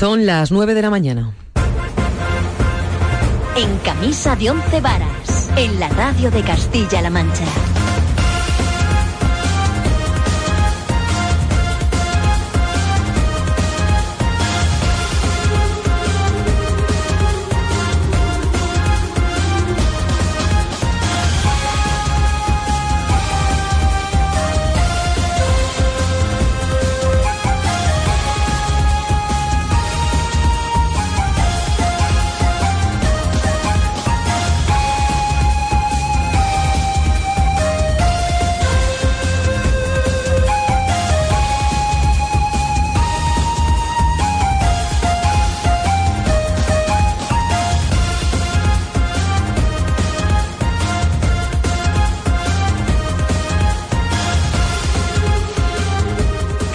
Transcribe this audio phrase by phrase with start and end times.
[0.00, 1.34] Son las 9 de la mañana.
[3.56, 7.44] En camisa de once varas, en la radio de Castilla-La Mancha.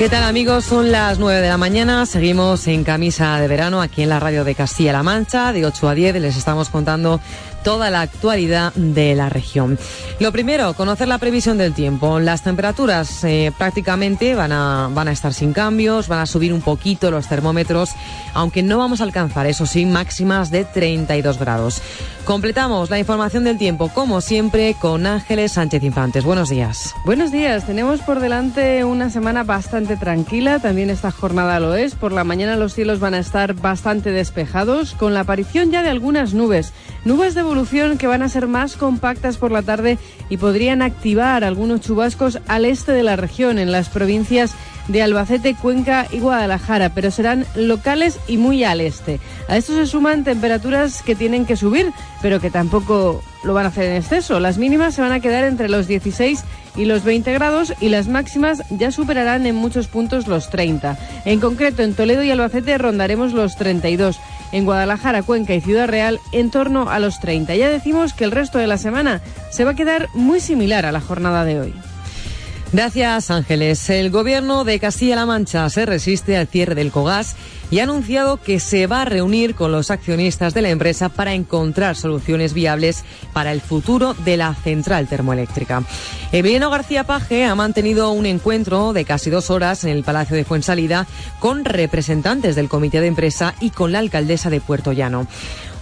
[0.05, 0.65] ¿Qué tal amigos?
[0.65, 4.43] Son las 9 de la mañana, seguimos en camisa de verano aquí en la radio
[4.43, 7.19] de Castilla-La Mancha, de 8 a 10 les estamos contando
[7.65, 9.79] toda la actualidad de la región.
[10.19, 12.19] Lo primero, conocer la previsión del tiempo.
[12.19, 16.61] Las temperaturas eh, prácticamente van a, van a estar sin cambios, van a subir un
[16.61, 17.89] poquito los termómetros,
[18.35, 21.81] aunque no vamos a alcanzar, eso sí, máximas de 32 grados.
[22.25, 26.23] Completamos la información del tiempo, como siempre, con Ángeles Sánchez Infantes.
[26.23, 26.95] Buenos días.
[27.05, 27.67] Buenos días.
[27.67, 30.57] Tenemos por delante una semana bastante tranquila.
[30.57, 31.93] También esta jornada lo es.
[31.93, 35.89] Por la mañana los cielos van a estar bastante despejados, con la aparición ya de
[35.89, 36.73] algunas nubes.
[37.05, 37.43] Nubes de
[37.97, 39.97] que van a ser más compactas por la tarde
[40.29, 44.53] y podrían activar algunos chubascos al este de la región, en las provincias
[44.89, 49.21] de Albacete, Cuenca y Guadalajara, pero serán locales y muy al este.
[49.47, 53.69] A esto se suman temperaturas que tienen que subir, pero que tampoco lo van a
[53.69, 54.41] hacer en exceso.
[54.41, 56.43] Las mínimas se van a quedar entre los 16
[56.75, 60.97] y los 20 grados y las máximas ya superarán en muchos puntos los 30.
[61.23, 64.19] En concreto, en Toledo y Albacete rondaremos los 32.
[64.51, 67.55] En Guadalajara, Cuenca y Ciudad Real en torno a los 30.
[67.55, 70.91] Ya decimos que el resto de la semana se va a quedar muy similar a
[70.91, 71.73] la jornada de hoy.
[72.75, 73.89] Gracias, Ángeles.
[73.89, 77.37] El gobierno de Castilla-La Mancha se resiste al cierre del COGAS
[77.71, 81.33] y ha anunciado que se va a reunir con los accionistas de la empresa para
[81.33, 85.83] encontrar soluciones viables para el futuro de la central termoeléctrica.
[86.33, 90.43] Emiliano García Paje ha mantenido un encuentro de casi dos horas en el Palacio de
[90.43, 91.07] Fuensalida
[91.39, 95.27] con representantes del comité de empresa y con la alcaldesa de Puerto Llano.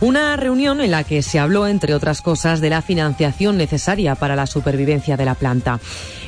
[0.04, 4.36] Una reunión en la que se habló, entre otras cosas, de la financiación necesaria para
[4.36, 5.80] la supervivencia de la planta.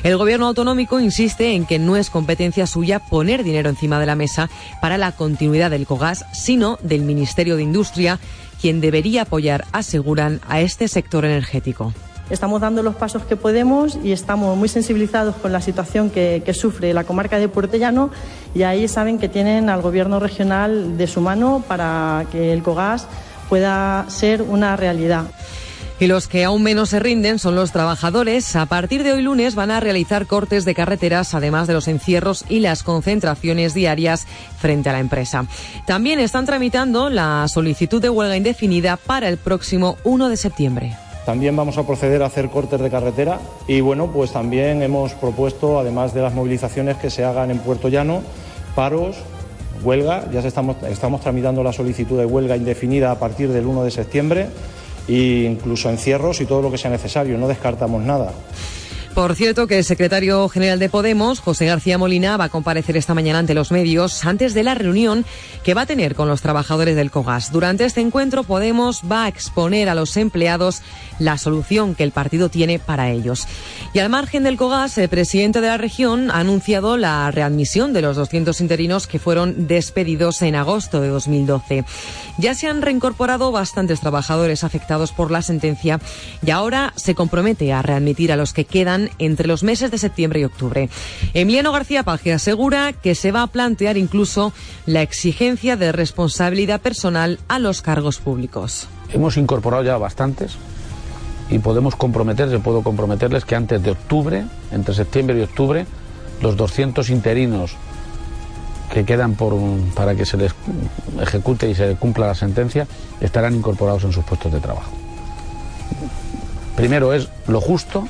[0.02, 4.14] El gobierno autonómico insiste en que no es competencia suya poner dinero encima de la
[4.14, 4.48] mesa
[4.80, 8.18] para la continuidad del COGAS, sino del Ministerio de Industria,
[8.62, 11.92] quien debería apoyar, aseguran, a este sector energético.
[12.30, 16.94] Estamos dando los pasos que podemos y estamos muy sensibilizados con la situación que, sufre
[16.94, 18.10] la comarca de Puertellano
[18.54, 23.06] y ahí saben que tienen al gobierno regional de su mano para que el COGAS
[23.48, 25.26] pueda ser una realidad.
[25.98, 28.54] Y los que aún menos se rinden son los trabajadores.
[28.54, 32.44] A partir de hoy lunes van a realizar cortes de carreteras, además de los encierros
[32.50, 34.26] y las concentraciones diarias
[34.58, 35.46] frente a la empresa.
[35.86, 40.96] También están tramitando la solicitud de huelga indefinida para el próximo 1 de septiembre.
[41.24, 45.80] También vamos a proceder a hacer cortes de carretera y bueno, pues también hemos propuesto,
[45.80, 48.22] además de las movilizaciones que se hagan en Puerto Llano,
[48.76, 49.16] paros,
[49.82, 53.90] huelga, ya estamos, estamos tramitando la solicitud de huelga indefinida a partir del 1 de
[53.90, 54.46] septiembre
[55.08, 58.32] e incluso encierros y todo lo que sea necesario, no descartamos nada.
[59.16, 63.14] Por cierto, que el secretario general de Podemos, José García Molina, va a comparecer esta
[63.14, 65.24] mañana ante los medios antes de la reunión
[65.64, 67.50] que va a tener con los trabajadores del COGAS.
[67.50, 70.82] Durante este encuentro, Podemos va a exponer a los empleados
[71.18, 73.48] la solución que el partido tiene para ellos.
[73.94, 78.02] Y al margen del COGAS, el presidente de la región ha anunciado la readmisión de
[78.02, 81.86] los 200 interinos que fueron despedidos en agosto de 2012.
[82.36, 86.00] Ya se han reincorporado bastantes trabajadores afectados por la sentencia
[86.44, 90.40] y ahora se compromete a readmitir a los que quedan entre los meses de septiembre
[90.40, 90.88] y octubre.
[91.34, 94.52] Emiliano García Paje asegura que se va a plantear incluso
[94.86, 98.88] la exigencia de responsabilidad personal a los cargos públicos.
[99.12, 100.56] Hemos incorporado ya bastantes
[101.50, 105.86] y podemos comprometerles, puedo comprometerles que antes de octubre, entre septiembre y octubre,
[106.40, 107.76] los 200 interinos
[108.92, 109.54] que quedan por
[109.94, 110.54] para que se les
[111.20, 112.86] ejecute y se cumpla la sentencia
[113.20, 114.92] estarán incorporados en sus puestos de trabajo.
[116.76, 118.06] Primero es lo justo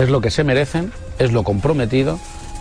[0.00, 2.18] es lo que se merecen, es lo comprometido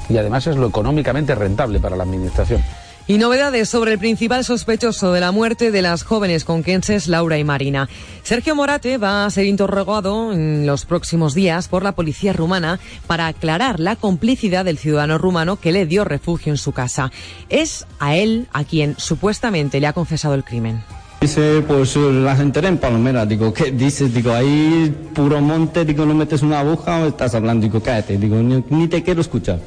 [0.10, 2.62] y además es lo económicamente rentable para la Administración.
[3.08, 7.44] Y novedades sobre el principal sospechoso de la muerte de las jóvenes conquenses Laura y
[7.44, 7.90] Marina.
[8.22, 13.26] Sergio Morate va a ser interrogado en los próximos días por la policía rumana para
[13.26, 17.12] aclarar la complicidad del ciudadano rumano que le dio refugio en su casa.
[17.48, 20.84] Es a él a quien supuestamente le ha confesado el crimen.
[21.22, 23.26] Dice, pues las enteré en Palomera.
[23.26, 24.14] Digo, ¿qué dices?
[24.14, 27.66] Digo, ahí puro monte, digo, no metes una aguja o estás hablando.
[27.66, 29.60] Digo, cállate, digo, ni te quiero escuchar.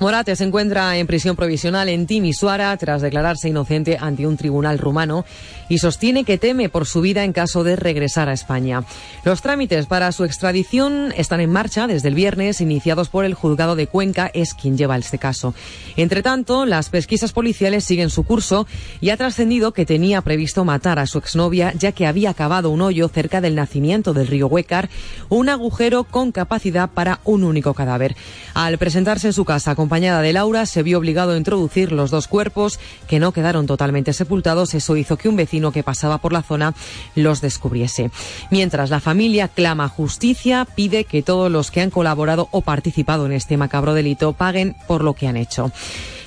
[0.00, 5.26] Morate se encuentra en prisión provisional en Timisoara tras declararse inocente ante un tribunal rumano
[5.68, 8.82] y sostiene que teme por su vida en caso de regresar a España.
[9.24, 13.76] Los trámites para su extradición están en marcha desde el viernes, iniciados por el juzgado
[13.76, 15.52] de Cuenca, es quien lleva este caso.
[15.98, 18.66] Entre tanto, las pesquisas policiales siguen su curso
[19.02, 22.80] y ha trascendido que tenía previsto matar a su exnovia ya que había cavado un
[22.80, 24.88] hoyo cerca del nacimiento del río Huécar,
[25.28, 28.16] un agujero con capacidad para un único cadáver.
[28.54, 32.12] Al presentarse en su casa con acompañada de Laura, se vio obligado a introducir los
[32.12, 32.78] dos cuerpos
[33.08, 34.72] que no quedaron totalmente sepultados.
[34.74, 36.74] Eso hizo que un vecino que pasaba por la zona
[37.16, 38.12] los descubriese.
[38.52, 43.32] Mientras la familia clama justicia, pide que todos los que han colaborado o participado en
[43.32, 45.72] este macabro delito paguen por lo que han hecho.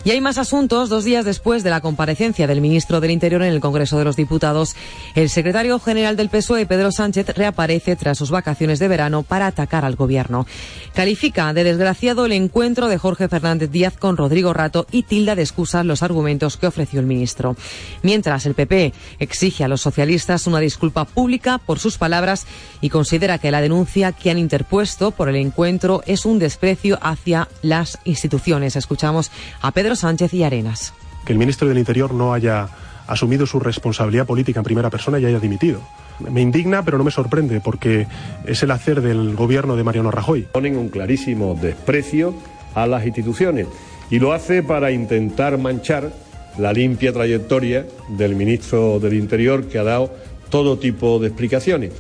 [0.06, 0.90] Y hay más asuntos.
[0.90, 4.18] Dos días después de la comparecencia del ministro del Interior en el Congreso de los
[4.18, 4.76] Diputados,
[5.16, 9.86] el secretario general del PSOE, Pedro Sánchez, reaparece tras sus vacaciones de verano para atacar
[9.86, 10.46] al gobierno.
[10.94, 15.44] Califica de desgraciado el encuentro de Jorge Fernández Díaz con Rodrigo Rato y tilda de
[15.44, 17.56] excusas los argumentos que ofreció el ministro.
[18.02, 22.46] Mientras el PP exige a los socialistas una disculpa pública por sus palabras
[22.82, 27.48] y considera que la denuncia que han interpuesto por el encuentro es un desprecio hacia
[27.62, 28.76] las instituciones.
[28.76, 30.94] Escuchamos a Pedro Sánchez y Arenas.
[31.26, 32.68] Que el ministro del Interior no haya
[33.08, 35.82] asumido su responsabilidad política en primera persona y haya dimitido.
[36.20, 38.08] Me indigna, pero no me sorprende, porque
[38.46, 40.48] es el hacer del gobierno de Mariano Rajoy.
[40.52, 42.34] Ponen un clarísimo desprecio
[42.76, 43.68] a las instituciones
[44.10, 46.12] y lo hace para intentar manchar
[46.58, 50.14] la limpia trayectoria del ministro del Interior que ha dado
[50.50, 51.94] todo tipo de explicaciones.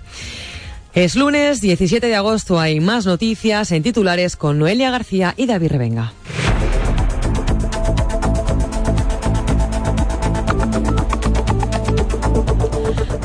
[0.93, 5.71] Es lunes 17 de agosto, hay más noticias en titulares con Noelia García y David
[5.71, 6.13] Revenga.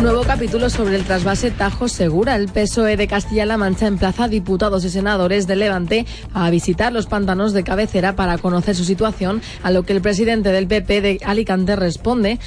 [0.00, 2.36] Nuevo capítulo sobre el trasvase Tajo Segura.
[2.36, 7.06] El PSOE de Castilla-La Mancha emplaza a diputados y senadores de Levante a visitar los
[7.06, 11.18] pantanos de cabecera para conocer su situación, a lo que el presidente del PP de
[11.26, 12.38] Alicante responde,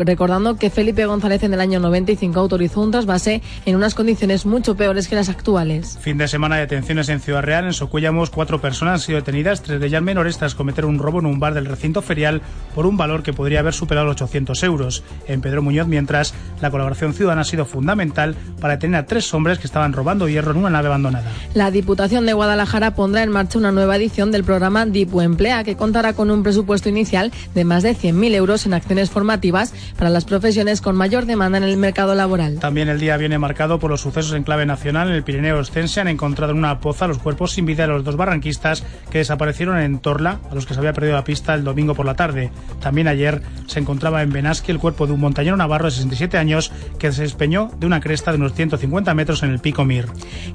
[0.00, 4.76] recordando que Felipe González en el año 95 autorizó un trasvase en unas condiciones mucho
[4.76, 5.96] peores que las actuales.
[6.02, 7.64] Fin de semana de detenciones en Ciudad Real.
[7.64, 11.20] En Socuellamos, cuatro personas han sido detenidas, tres de ellas menores, tras cometer un robo
[11.20, 12.42] en un bar del recinto ferial
[12.74, 15.02] por un valor que podría haber superado los 800 euros.
[15.26, 19.58] En Pedro Muñoz, mientras la colaboración ciudadana ha sido fundamental para detener a tres hombres
[19.58, 21.30] que estaban robando hierro en una nave abandonada.
[21.54, 25.76] La Diputación de Guadalajara pondrá en marcha una nueva edición del programa DIPU Emplea, que
[25.76, 30.24] contará con un presupuesto inicial de más de 100.000 euros en acciones formativas para las
[30.24, 32.58] profesiones con mayor demanda en el mercado laboral.
[32.58, 35.08] También el día viene marcado por los sucesos en clave nacional.
[35.08, 38.04] En el Pirineo Ostense han encontrado en una poza los cuerpos sin vida de los
[38.04, 41.64] dos barranquistas que desaparecieron en Torla, a los que se había perdido la pista el
[41.64, 42.50] domingo por la tarde.
[42.80, 46.72] También ayer se encontraba en Benasque el cuerpo de un montañero navarro de 67 años
[46.98, 50.06] que se despeñó de una cresta de unos 150 metros en el pico Mir.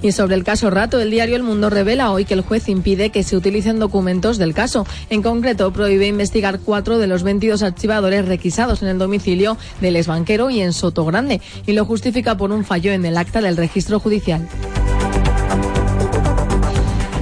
[0.02, 3.10] Y sobre el caso Rato, el diario El Mundo revela hoy que el juez impide
[3.10, 4.86] que se utilicen documentos del caso.
[5.10, 10.50] En concreto, prohíbe investigar cuatro de los 22 archivadores requisados en el domicilio del exbanquero
[10.50, 14.00] y en Soto Grande, y lo justifica por un fallo en el acta del registro
[14.00, 14.48] judicial.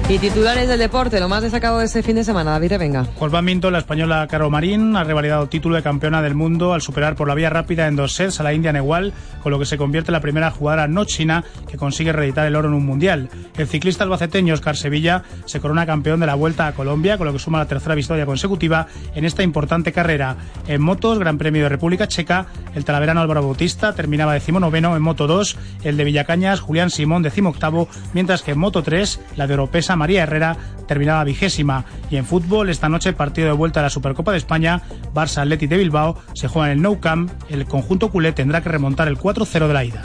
[0.08, 3.06] Y titulares del deporte, lo más destacado de este fin de semana, David venga.
[3.42, 7.28] Minto, la española Caro Marín, ha revalidado título de campeona del mundo al superar por
[7.28, 10.10] la vía rápida en dos sets a la India Igual, con lo que se convierte
[10.10, 13.30] en la primera jugadora no china que consigue reeditar el oro en un mundial.
[13.56, 17.32] El ciclista albaceteño Oscar Sevilla se corona campeón de la Vuelta a Colombia, con lo
[17.32, 20.36] que suma la tercera victoria consecutiva en esta importante carrera.
[20.66, 25.26] En motos, Gran Premio de República Checa, el talaverano Álvaro Bautista terminaba decimonoveno, en Moto
[25.26, 29.56] 2, el de Villacañas, Julián Simón decimoctavo, mientras que en Moto 3, la de
[29.96, 30.56] María Herrera
[30.86, 31.84] terminaba vigésima.
[32.10, 34.82] Y en fútbol, esta noche partido de vuelta a la Supercopa de España,
[35.14, 37.30] Barça Atleti de Bilbao se juega en el Nou Camp.
[37.48, 40.02] El conjunto culé tendrá que remontar el 4-0 de la ida.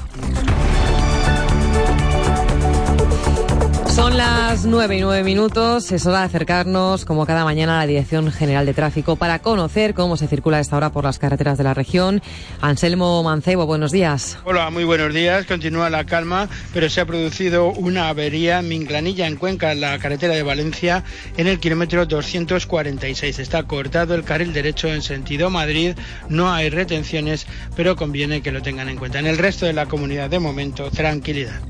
[4.18, 5.92] Las nueve y nueve minutos.
[5.92, 9.94] Es hora de acercarnos, como cada mañana, a la Dirección General de Tráfico para conocer
[9.94, 12.24] cómo se circula esta hora por las carreteras de la región.
[12.60, 14.40] Anselmo Mancebo, buenos días.
[14.44, 15.46] Hola, muy buenos días.
[15.46, 20.00] Continúa la calma, pero se ha producido una avería en Minglanilla, en Cuenca, en la
[20.00, 21.04] carretera de Valencia,
[21.38, 23.38] en el kilómetro 246.
[23.38, 25.96] Está cortado el carril derecho en sentido Madrid.
[26.28, 27.46] No hay retenciones,
[27.76, 29.20] pero conviene que lo tengan en cuenta.
[29.20, 31.62] En el resto de la comunidad, de momento, tranquilidad.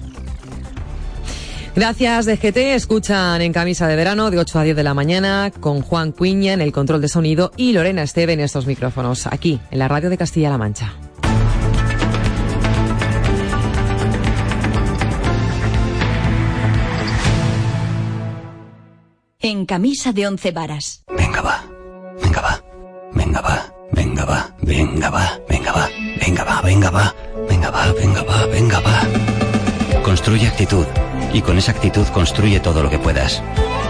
[1.78, 2.58] Gracias, DGT.
[2.74, 6.54] Escuchan en camisa de verano de 8 a 10 de la mañana con Juan Cuiña
[6.54, 10.10] en el control de sonido y Lorena Esteve en estos micrófonos, aquí en la radio
[10.10, 10.96] de Castilla-La Mancha.
[19.40, 21.04] En camisa de once varas.
[21.16, 21.64] Venga, va.
[22.24, 22.64] Venga, va.
[23.14, 23.74] Venga, va.
[23.92, 24.56] Venga, va.
[24.64, 25.40] Venga, va.
[25.48, 25.90] Venga, va.
[26.28, 26.62] Venga, va.
[26.64, 27.14] Venga, va.
[27.48, 27.94] Venga, va.
[27.94, 28.46] Venga, va.
[28.48, 30.02] Venga, va.
[30.04, 31.07] Construye actitud.
[31.34, 33.44] Y con esa actitud construye todo lo que puedas.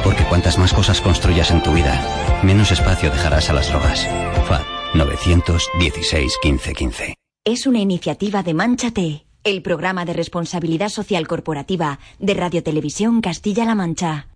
[0.03, 2.01] Porque cuantas más cosas construyas en tu vida,
[2.43, 4.07] menos espacio dejarás a las drogas.
[4.48, 4.62] FAD
[4.93, 7.13] 916 15 15.
[7.46, 13.75] Es una iniciativa de Manchate, el programa de responsabilidad social corporativa de Radio Televisión Castilla-La
[13.75, 14.27] Mancha.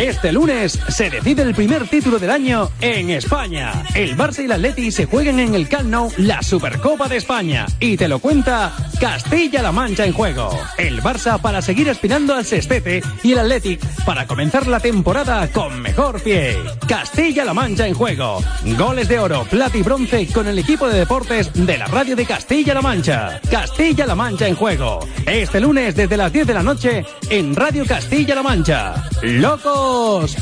[0.00, 3.84] Este lunes se decide el primer título del año en España.
[3.94, 7.98] El Barça y el Atleti se juegan en el Camp la Supercopa de España y
[7.98, 10.58] te lo cuenta Castilla-La Mancha en juego.
[10.78, 15.82] El Barça para seguir aspirando al sextete y el Athletic para comenzar la temporada con
[15.82, 16.56] mejor pie.
[16.88, 18.42] Castilla-La Mancha en juego.
[18.78, 22.24] Goles de oro, plata y bronce con el equipo de deportes de la radio de
[22.24, 23.38] Castilla-La Mancha.
[23.50, 25.00] Castilla-La Mancha en juego.
[25.26, 29.04] Este lunes desde las 10 de la noche en Radio Castilla-La Mancha.
[29.22, 29.89] ¡Loco!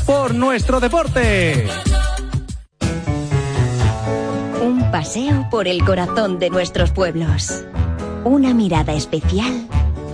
[0.05, 1.65] Por nuestro deporte.
[4.61, 7.63] Un paseo por el corazón de nuestros pueblos.
[8.23, 9.67] Una mirada especial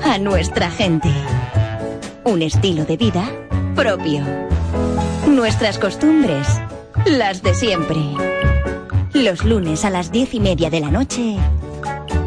[0.04, 1.10] a nuestra gente.
[2.24, 3.30] Un estilo de vida
[3.76, 4.24] propio.
[5.28, 6.48] Nuestras costumbres,
[7.06, 8.00] las de siempre.
[9.12, 11.36] Los lunes a las diez y media de la noche,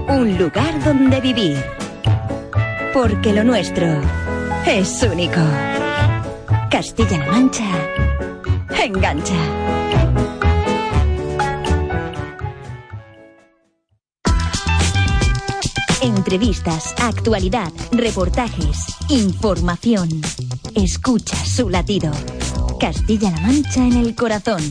[0.08, 1.56] un lugar donde vivir.
[2.92, 3.86] Porque lo nuestro
[4.66, 5.40] es único.
[6.78, 7.64] Castilla-La Mancha.
[8.84, 9.34] Engancha.
[16.00, 20.08] Entrevistas, actualidad, reportajes, información.
[20.76, 22.12] Escucha su latido.
[22.78, 24.62] Castilla-La Mancha en el corazón.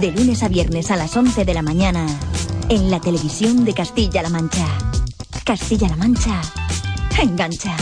[0.00, 2.06] De lunes a viernes a las 11 de la mañana.
[2.70, 4.66] En la televisión de Castilla-La Mancha.
[5.44, 6.40] Castilla-La Mancha.
[7.20, 7.76] Engancha.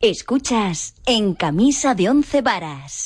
[0.00, 3.05] Escuchas en camisa de once varas.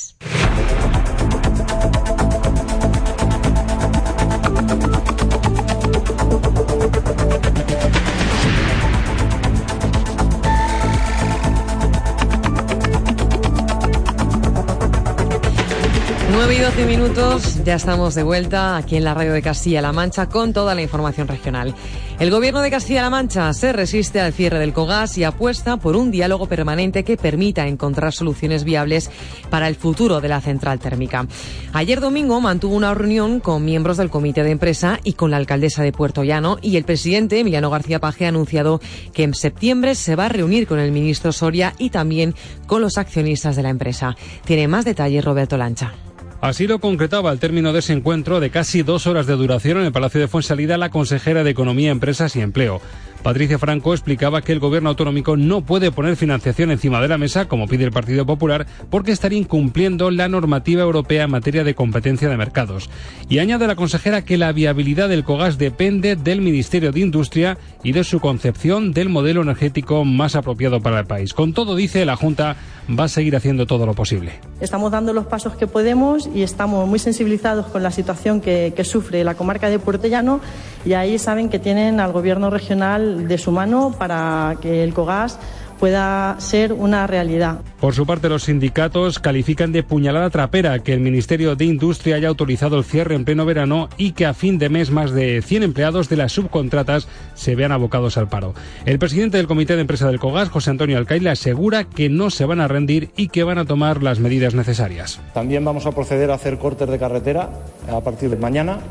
[16.43, 20.25] Nueve y doce minutos, ya estamos de vuelta aquí en la radio de Castilla-La Mancha
[20.27, 21.75] con toda la información regional.
[22.19, 26.09] El gobierno de Castilla-La Mancha se resiste al cierre del COGAS y apuesta por un
[26.09, 29.11] diálogo permanente que permita encontrar soluciones viables
[29.51, 31.27] para el futuro de la central térmica.
[31.73, 35.83] Ayer domingo mantuvo una reunión con miembros del comité de empresa y con la alcaldesa
[35.83, 38.81] de Puerto Llano y el presidente Emiliano García Paje ha anunciado
[39.13, 42.33] que en septiembre se va a reunir con el ministro Soria y también
[42.65, 44.15] con los accionistas de la empresa.
[44.43, 45.93] Tiene más detalles Roberto Lancha.
[46.41, 49.85] Así lo concretaba al término de ese encuentro de casi dos horas de duración en
[49.85, 52.81] el Palacio de Fuensalida la consejera de Economía, Empresas y Empleo.
[53.23, 57.47] Patricia Franco explicaba que el gobierno autonómico no puede poner financiación encima de la mesa,
[57.47, 62.29] como pide el Partido Popular, porque estaría incumpliendo la normativa europea en materia de competencia
[62.29, 62.89] de mercados.
[63.29, 67.91] Y añade la consejera que la viabilidad del COGAS depende del Ministerio de Industria y
[67.91, 71.33] de su concepción del modelo energético más apropiado para el país.
[71.33, 72.55] Con todo, dice, la Junta
[72.89, 74.33] va a seguir haciendo todo lo posible.
[74.59, 79.23] Estamos dando los pasos que podemos y estamos muy sensibilizados con la situación que, sufre
[79.23, 80.41] la comarca de Puerto Llano
[80.85, 85.39] y ahí saben que tienen al gobierno regional de su mano para que el COGAS
[85.81, 87.61] pueda ser una realidad.
[87.79, 92.27] Por su parte, los sindicatos califican de puñalada trapera que el Ministerio de Industria haya
[92.27, 95.63] autorizado el cierre en pleno verano y que a fin de mes más de 100
[95.63, 98.53] empleados de las subcontratas se vean abocados al paro.
[98.85, 102.45] El presidente del Comité de Empresa del COGAS, José Antonio Alcaide, asegura que no se
[102.45, 105.19] van a rendir y que van a tomar las medidas necesarias.
[105.33, 107.49] También vamos a proceder a hacer cortes de carretera
[107.91, 108.81] a partir de mañana.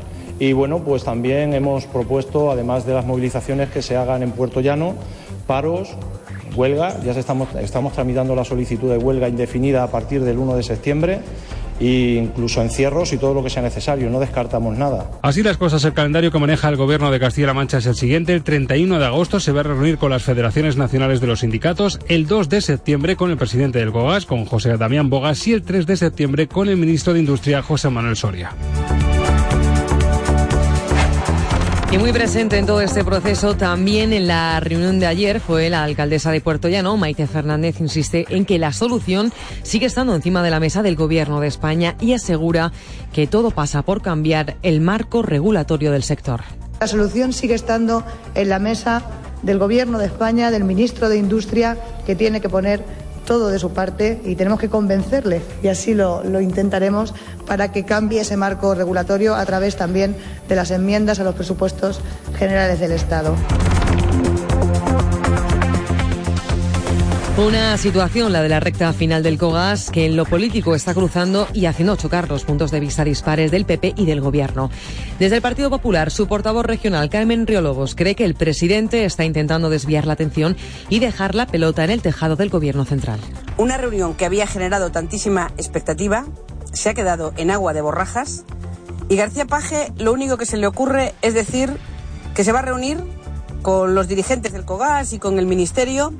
[0.41, 4.59] Y bueno, pues también hemos propuesto, además de las movilizaciones que se hagan en Puerto
[4.59, 4.95] Llano,
[5.45, 5.89] paros,
[6.55, 6.99] huelga.
[7.03, 7.49] Ya estamos,
[7.93, 11.19] tramitando la solicitud de huelga indefinida a partir del 1 de septiembre
[11.79, 14.09] e incluso encierros y todo lo que sea necesario.
[14.09, 15.11] No descartamos nada.
[15.21, 18.33] Así las cosas, el calendario que maneja el gobierno de Castilla-La Mancha es el siguiente.
[18.33, 21.99] El 31 de agosto se va a reunir con las federaciones nacionales de los sindicatos.
[22.07, 25.45] El 2 de septiembre con el presidente del COGAS, con José Damián Bogas.
[25.45, 28.55] Y el 3 de septiembre con el ministro de Industria, José Manuel Soria.
[31.91, 35.83] Y muy presente en todo este proceso, también en la reunión de ayer, fue la
[35.83, 40.51] alcaldesa de Puerto Llano, Maite Fernández, insiste en que la solución sigue estando encima de
[40.51, 42.71] la mesa del Gobierno de España y asegura
[43.11, 46.43] que todo pasa por cambiar el marco regulatorio del sector.
[46.79, 48.05] La solución sigue estando
[48.35, 49.03] en la mesa
[49.41, 52.85] del Gobierno de España, del ministro de Industria, que tiene que poner
[53.31, 57.13] todo de su parte y tenemos que convencerle, y así lo, lo, intentaremos,
[57.47, 60.17] para que cambie ese marco regulatorio a través también
[60.49, 62.01] de las enmiendas a los presupuestos
[62.37, 63.33] generales del Estado.
[67.37, 71.47] Una situación, la de la recta final del COGAS, que en lo político está cruzando
[71.53, 74.69] y haciendo chocar los puntos de vista dispares del PP y del Gobierno.
[75.17, 79.69] Desde el Partido Popular, su portavoz regional, Carmen Riolobos, cree que el presidente está intentando
[79.69, 80.57] desviar la atención
[80.89, 83.21] y dejar la pelota en el tejado del Gobierno central.
[83.55, 86.25] Una reunión que había generado tantísima expectativa
[86.73, 88.43] se ha quedado en agua de borrajas
[89.07, 91.71] y García Paje lo único que se le ocurre es decir
[92.35, 92.97] que se va a reunir
[93.61, 96.13] con los dirigentes del COGAS y con el Ministerio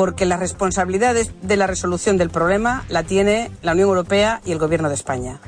[0.00, 4.58] porque la responsabilidad de la resolución del problema la tiene la Unión Europea y el
[4.58, 5.40] Gobierno de España.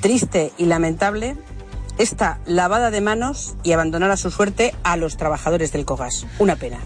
[0.00, 1.34] Triste y lamentable
[1.98, 6.24] esta lavada de manos y abandonar a su suerte a los trabajadores del COGAS.
[6.38, 6.78] Una pena.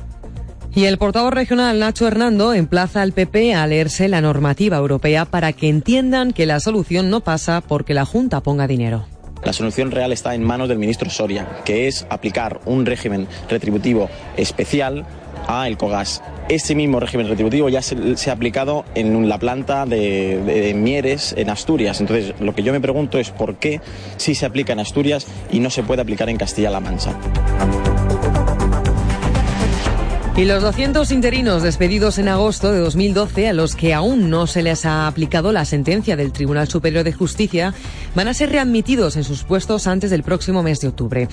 [0.75, 5.53] Y el portavoz regional Nacho Hernando emplaza al PP a leerse la normativa europea para
[5.53, 9.05] que entiendan que la solución no pasa porque la Junta ponga dinero.
[9.45, 14.09] La solución real está en manos del ministro Soria, que es aplicar un régimen retributivo
[14.37, 15.07] especial
[15.50, 16.23] a el COGAS.
[16.49, 22.00] Ese mismo régimen retributivo ya se, ha aplicado en la planta de, Mieres en Asturias.
[22.00, 23.80] Entonces, lo que yo me pregunto es por qué
[24.16, 27.14] sí se aplica en Asturias y no se puede aplicar en Castilla-La Mancha.
[30.37, 34.63] Y los 200 interinos despedidos en agosto de 2012, a los que aún no se
[34.63, 37.75] les ha aplicado la sentencia del Tribunal Superior de Justicia,
[38.15, 41.29] van a ser readmitidos en sus puestos antes del próximo mes de octubre.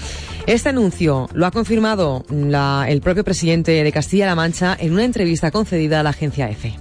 [0.46, 6.02] Este anuncio lo ha confirmado el propio presidente de Castilla-La Mancha en una entrevista concedida
[6.02, 6.76] a la agencia EFE.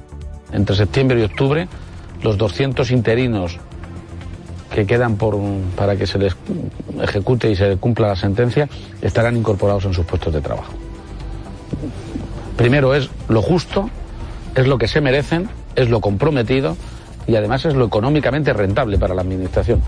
[0.53, 1.69] Entre septiembre y octubre,
[2.23, 3.59] los 200 interinos
[4.75, 5.39] que quedan por,
[5.77, 6.35] para que se les
[7.01, 8.69] ejecute y se cumpla la sentencia
[9.01, 10.73] estarán incorporados en sus puestos de trabajo.
[12.57, 13.91] Primero es lo justo,
[14.55, 16.77] es lo que se merecen, es lo comprometido
[17.27, 19.83] y además es lo económicamente rentable para la Administración.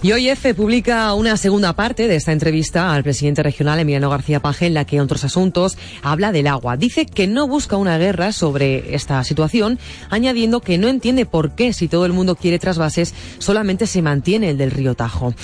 [0.00, 4.38] Y hoy EFE publica una segunda parte de esta entrevista al presidente regional Emiliano García
[4.38, 6.76] Paje, en la que, en otros asuntos, habla del agua.
[6.76, 11.72] Dice que no busca una guerra sobre esta situación, añadiendo que no entiende por qué,
[11.72, 15.34] si todo el mundo quiere trasvases, solamente se mantiene el del río Tajo.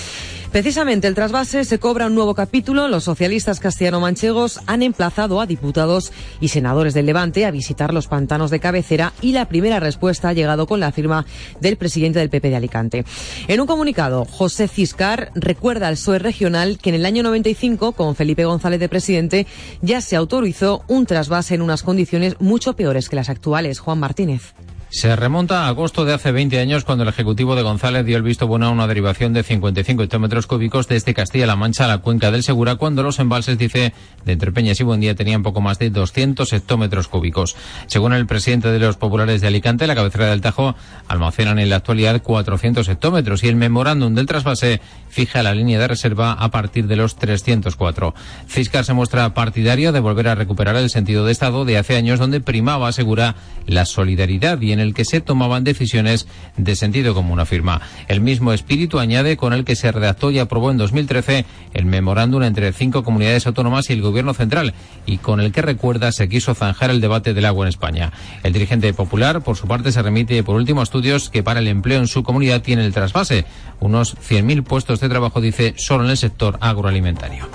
[0.55, 2.87] Precisamente el trasvase se cobra un nuevo capítulo.
[2.87, 8.51] Los socialistas castellano-manchegos han emplazado a diputados y senadores del Levante a visitar los pantanos
[8.51, 11.25] de cabecera y la primera respuesta ha llegado con la firma
[11.59, 13.05] del presidente del PP de Alicante.
[13.49, 18.15] En un comunicado, José Ciscar recuerda al PSOE regional que en el año 95, con
[18.15, 19.47] Felipe González de presidente,
[19.81, 23.79] ya se autorizó un trasvase en unas condiciones mucho peores que las actuales.
[23.79, 24.53] Juan Martínez.
[24.89, 28.23] Se remonta a agosto de hace 20 años cuando el Ejecutivo de González dio el
[28.23, 32.31] visto bueno a una derivación de 55 hectómetros cúbicos desde Castilla-La Mancha a la cuenca
[32.31, 33.93] del Segura cuando los embalses, dice,
[34.23, 37.57] de Entre Peñas y Buendía tenían poco más de 200 hectómetros cúbicos.
[37.87, 40.75] Según el presidente de los populares de Alicante, la cabecera del Tajo
[41.07, 45.87] almacenan en la actualidad 400 hectómetros y el memorándum del trasvase fija la línea de
[45.87, 48.13] reserva a partir de los 304.
[48.47, 52.19] Fiscar se muestra partidario de volver a recuperar el sentido de Estado de hace años
[52.19, 57.81] donde primaba, asegura, la solidaridad y en que se tomaban decisiones de sentido común, afirma.
[58.07, 62.43] El mismo espíritu añade con el que se redactó y aprobó en 2013 el memorándum
[62.43, 64.73] entre cinco comunidades autónomas y el gobierno central
[65.05, 68.11] y con el que recuerda se quiso zanjar el debate del agua en España.
[68.43, 71.67] El dirigente popular, por su parte, se remite por último a estudios que para el
[71.67, 73.45] empleo en su comunidad tiene el trasvase.
[73.79, 77.47] Unos 100.000 puestos de trabajo, dice, solo en el sector agroalimentario.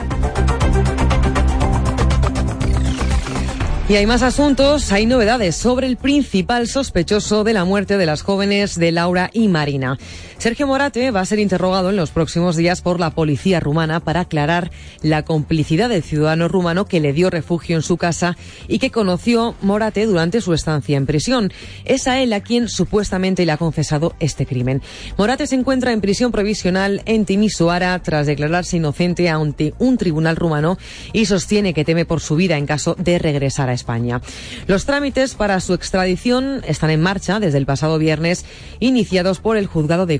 [3.90, 8.22] Y hay más asuntos, hay novedades sobre el principal sospechoso de la muerte de las
[8.22, 9.98] jóvenes de Laura y Marina.
[10.40, 14.20] Sergio Morate va a ser interrogado en los próximos días por la policía rumana para
[14.20, 14.70] aclarar
[15.02, 19.54] la complicidad del ciudadano rumano que le dio refugio en su casa y que conoció
[19.60, 21.52] Morate durante su estancia en prisión.
[21.84, 24.80] Es a él a quien supuestamente le ha confesado este crimen.
[25.18, 30.78] Morate se encuentra en prisión provisional en Timisoara tras declararse inocente ante un tribunal rumano
[31.12, 34.22] y sostiene que teme por su vida en caso de regresar a España.
[34.66, 38.46] Los trámites para su extradición están en marcha desde el pasado viernes,
[38.78, 40.18] iniciados por el juzgado de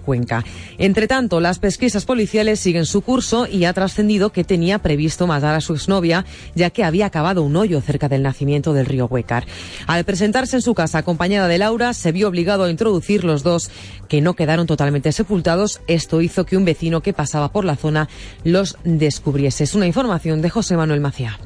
[0.79, 5.55] Entre tanto, las pesquisas policiales siguen su curso y ha trascendido que tenía previsto matar
[5.55, 9.46] a su exnovia, ya que había acabado un hoyo cerca del nacimiento del río Huecar.
[9.87, 13.70] Al presentarse en su casa acompañada de Laura, se vio obligado a introducir los dos,
[14.09, 15.81] que no quedaron totalmente sepultados.
[15.87, 18.09] Esto hizo que un vecino que pasaba por la zona
[18.44, 19.64] los descubriese.
[19.64, 21.38] Es una información de José Manuel Macía.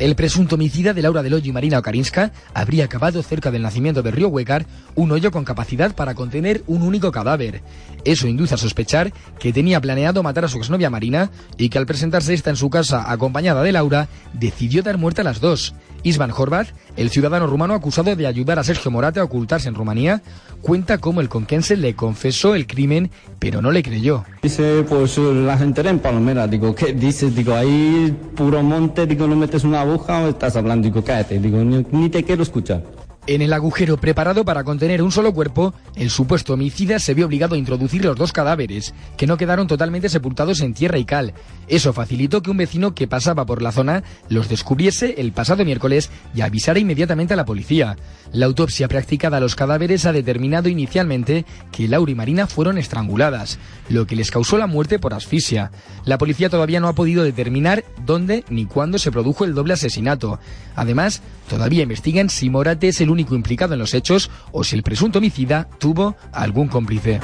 [0.00, 4.14] El presunto homicida de Laura Deloyo y Marina Okarinska habría acabado cerca del nacimiento del
[4.14, 7.60] río Huecar un hoyo con capacidad para contener un único cadáver.
[8.06, 11.84] Eso induce a sospechar que tenía planeado matar a su exnovia Marina y que al
[11.84, 15.74] presentarse esta en su casa acompañada de Laura, decidió dar muerte a las dos.
[16.02, 20.22] Isvan Horvat, el ciudadano rumano acusado de ayudar a Sergio Morate a ocultarse en Rumanía,
[20.60, 24.24] cuenta cómo el conquense le confesó el crimen, pero no le creyó.
[24.42, 27.34] Dice, pues la enteré en Palomera, digo, ¿qué dices?
[27.34, 31.58] Digo, ahí puro monte, digo, no metes una aguja o estás hablando, digo, cállate, digo,
[31.58, 32.82] ni, ni te quiero escuchar.
[33.26, 37.54] En el agujero preparado para contener un solo cuerpo, el supuesto homicida se vio obligado
[37.54, 41.34] a introducir los dos cadáveres, que no quedaron totalmente sepultados en tierra y cal.
[41.70, 46.10] Eso facilitó que un vecino que pasaba por la zona los descubriese el pasado miércoles
[46.34, 47.96] y avisara inmediatamente a la policía.
[48.32, 53.60] La autopsia practicada a los cadáveres ha determinado inicialmente que Laura y Marina fueron estranguladas,
[53.88, 55.70] lo que les causó la muerte por asfixia.
[56.04, 60.40] La policía todavía no ha podido determinar dónde ni cuándo se produjo el doble asesinato.
[60.74, 64.82] Además, todavía investigan si Morate es el único implicado en los hechos o si el
[64.82, 67.20] presunto homicida tuvo algún cómplice.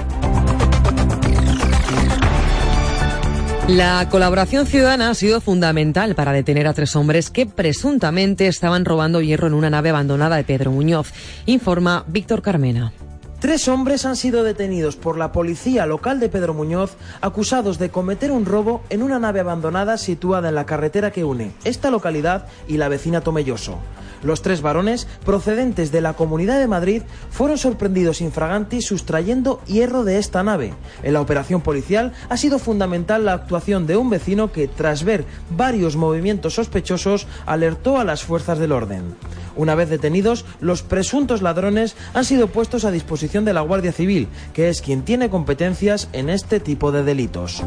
[3.69, 9.21] La colaboración ciudadana ha sido fundamental para detener a tres hombres que presuntamente estaban robando
[9.21, 11.13] hierro en una nave abandonada de Pedro Muñoz,
[11.47, 12.93] informa Víctor Carmena.
[13.41, 18.31] Tres hombres han sido detenidos por la policía local de Pedro Muñoz acusados de cometer
[18.31, 22.77] un robo en una nave abandonada situada en la carretera que une esta localidad y
[22.77, 23.79] la vecina Tomelloso.
[24.27, 30.19] Los tres varones, procedentes de la Comunidad de Madrid, fueron sorprendidos infraganti sustrayendo hierro de
[30.19, 30.75] esta nave.
[31.05, 35.25] En la operación policial ha sido fundamental la actuación de un vecino que, tras ver
[35.51, 39.15] varios movimientos sospechosos, alertó a las fuerzas del orden.
[39.55, 44.27] Una vez detenidos, los presuntos ladrones han sido puestos a disposición de la Guardia Civil,
[44.55, 47.63] que es quien tiene competencias en este tipo de delitos.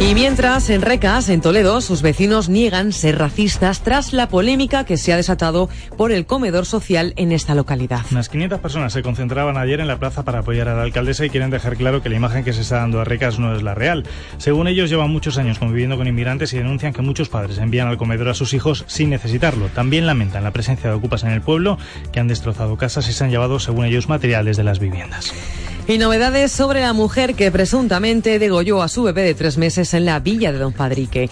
[0.00, 4.96] Y mientras, en Recas, en Toledo, sus vecinos niegan ser racistas tras la polémica que
[4.96, 8.00] se ha desatado por el comedor social en esta localidad.
[8.10, 11.30] Unas 500 personas se concentraban ayer en la plaza para apoyar a la alcaldesa y
[11.30, 13.74] quieren dejar claro que la imagen que se está dando a Recas no es la
[13.74, 14.04] real.
[14.38, 17.98] Según ellos, llevan muchos años conviviendo con inmigrantes y denuncian que muchos padres envían al
[17.98, 19.66] comedor a sus hijos sin necesitarlo.
[19.68, 21.76] También lamentan la presencia de ocupas en el pueblo
[22.10, 25.34] que han destrozado casas y se han llevado, según ellos, materiales de las viviendas.
[25.86, 30.04] Y novedades sobre la mujer que presuntamente degolló a su bebé de tres meses en
[30.04, 31.28] la villa de Don Padrique.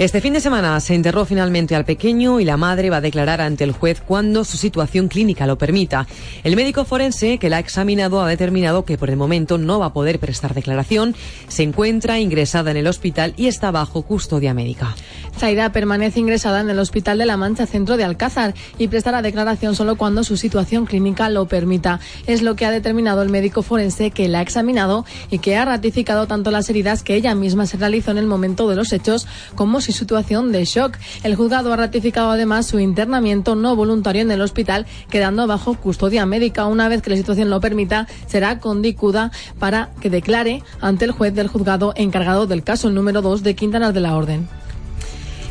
[0.00, 3.42] Este fin de semana se enterró finalmente al pequeño y la madre va a declarar
[3.42, 6.06] ante el juez cuando su situación clínica lo permita.
[6.42, 9.86] El médico forense que la ha examinado ha determinado que por el momento no va
[9.86, 11.14] a poder prestar declaración,
[11.48, 14.96] se encuentra ingresada en el hospital y está bajo custodia médica.
[15.36, 19.74] Zaida permanece ingresada en el Hospital de la Mancha Centro de Alcázar y prestará declaración
[19.74, 22.00] solo cuando su situación clínica lo permita.
[22.26, 25.64] Es lo que ha determinado el médico forense que la ha examinado y que ha
[25.64, 29.26] ratificado tanto las heridas que ella misma se realizó en el momento de los hechos
[29.54, 30.96] como situación de shock.
[31.22, 36.26] El juzgado ha ratificado además su internamiento no voluntario en el hospital, quedando bajo custodia
[36.26, 36.66] médica.
[36.66, 41.34] Una vez que la situación lo permita, será condicuda para que declare ante el juez
[41.34, 44.48] del juzgado encargado del caso número 2 de Quintanar de la Orden.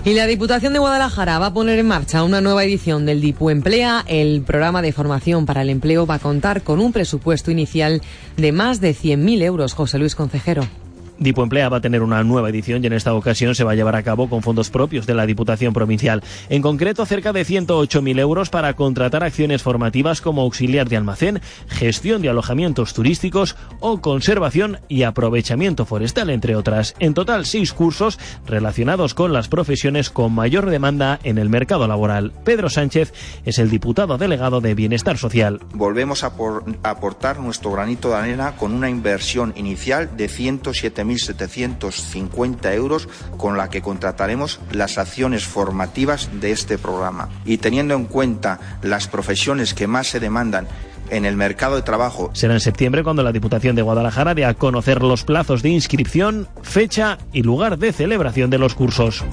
[0.06, 3.50] Y la Diputación de Guadalajara va a poner en marcha una nueva edición del DIPU
[3.50, 4.06] Emplea.
[4.08, 8.02] El programa de formación para el empleo va a contar con un presupuesto inicial
[8.38, 9.74] de más de 100.000 euros.
[9.74, 10.66] José Luis Concejero.
[11.20, 13.76] Dipo Emplea va a tener una nueva edición y en esta ocasión se va a
[13.76, 16.24] llevar a cabo con fondos propios de la Diputación Provincial.
[16.48, 22.22] En concreto, cerca de 108.000 euros para contratar acciones formativas como auxiliar de almacén, gestión
[22.22, 26.96] de alojamientos turísticos o conservación y aprovechamiento forestal, entre otras.
[27.00, 32.32] En total, seis cursos relacionados con las profesiones con mayor demanda en el mercado laboral.
[32.46, 35.60] Pedro Sánchez es el diputado delegado de Bienestar Social.
[35.74, 36.32] Volvemos a
[36.84, 43.70] aportar nuestro granito de arena con una inversión inicial de 107 1.750 euros con la
[43.70, 47.30] que contrataremos las acciones formativas de este programa.
[47.46, 50.68] Y teniendo en cuenta las profesiones que más se demandan
[51.10, 52.30] en el mercado de trabajo.
[52.34, 56.48] Será en septiembre cuando la Diputación de Guadalajara dé a conocer los plazos de inscripción,
[56.62, 59.24] fecha y lugar de celebración de los cursos.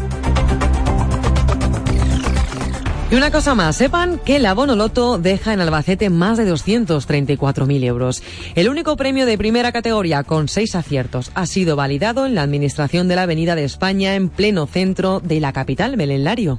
[3.08, 7.84] Y una cosa más, sepan que el abono loto deja en Albacete más de 234.000
[7.84, 8.20] euros.
[8.56, 13.06] El único premio de primera categoría con seis aciertos ha sido validado en la administración
[13.06, 16.58] de la Avenida de España en pleno centro de la capital, Belén Lario.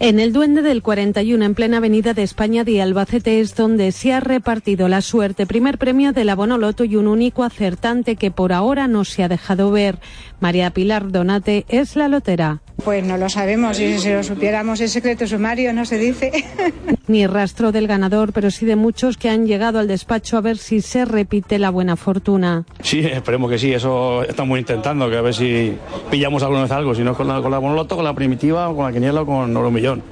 [0.00, 4.12] En el Duende del 41, en plena avenida de España de Albacete, es donde se
[4.12, 5.44] ha repartido la suerte.
[5.44, 9.28] Primer premio del abono loto y un único acertante que por ahora no se ha
[9.28, 9.98] dejado ver.
[10.38, 12.60] María Pilar Donate es la lotera.
[12.84, 16.30] Pues no lo sabemos y si lo supiéramos es secreto sumario, no se dice.
[17.08, 20.58] Ni rastro del ganador, pero sí de muchos que han llegado al despacho a ver
[20.58, 22.64] si se repite la buena fortuna.
[22.80, 25.76] Sí, esperemos que sí, eso estamos intentando, que a ver si
[26.08, 28.72] pillamos alguna vez algo, si no es con la, con la Bonoloto, con la primitiva,
[28.72, 29.52] con la quiniela o con
[29.88, 30.02] Euromillón.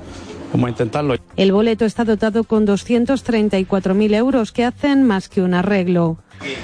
[0.53, 1.17] Vamos a intentarlo.
[1.37, 6.19] El boleto está dotado con 234.000 euros que hacen más que un arreglo.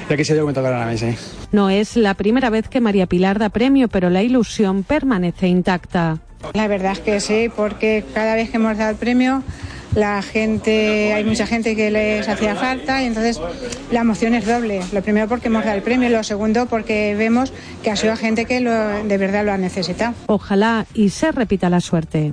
[0.08, 1.08] Ya que se dio cuenta la mesa.
[1.50, 6.20] No es la primera vez que María Pilar da premio, pero la ilusión permanece intacta.
[6.54, 9.42] La verdad es que sí, porque cada vez que hemos dado el premio,
[9.94, 13.40] la gente, hay mucha gente que les hacía falta y entonces
[13.90, 14.80] la emoción es doble.
[14.92, 18.44] Lo primero porque hemos dado el premio, lo segundo porque vemos que ha sido gente
[18.44, 18.72] que lo,
[19.04, 20.14] de verdad lo ha necesitado.
[20.26, 22.32] Ojalá y se repita la suerte.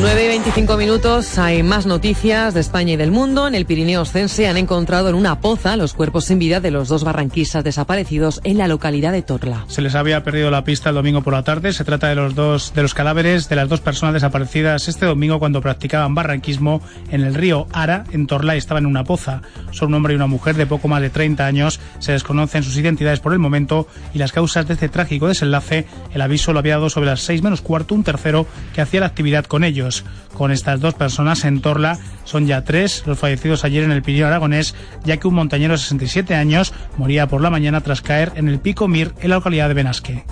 [0.00, 3.48] 9 y 25 minutos, hay más noticias de España y del mundo.
[3.48, 6.86] En el Pirineo Ostense han encontrado en una poza los cuerpos sin vida de los
[6.86, 9.64] dos barranquistas desaparecidos en la localidad de Torla.
[9.66, 11.72] Se les había perdido la pista el domingo por la tarde.
[11.72, 15.40] Se trata de los dos de los cadáveres de las dos personas desaparecidas este domingo
[15.40, 16.80] cuando practicaban barranquismo
[17.10, 19.42] en el río Ara, en Torla, y estaban en una poza.
[19.72, 21.80] Son un hombre y una mujer de poco más de 30 años.
[21.98, 25.86] Se desconocen sus identidades por el momento y las causas de este trágico desenlace.
[26.14, 29.06] El aviso lo había dado sobre las 6 menos cuarto un tercero que hacía la
[29.06, 29.87] actividad con ellos.
[30.34, 34.26] Con estas dos personas en Torla son ya tres los fallecidos ayer en el Pirineo
[34.26, 34.74] Aragonés,
[35.04, 38.58] ya que un montañero de 67 años moría por la mañana tras caer en el
[38.58, 40.24] Pico Mir en la localidad de Benasque.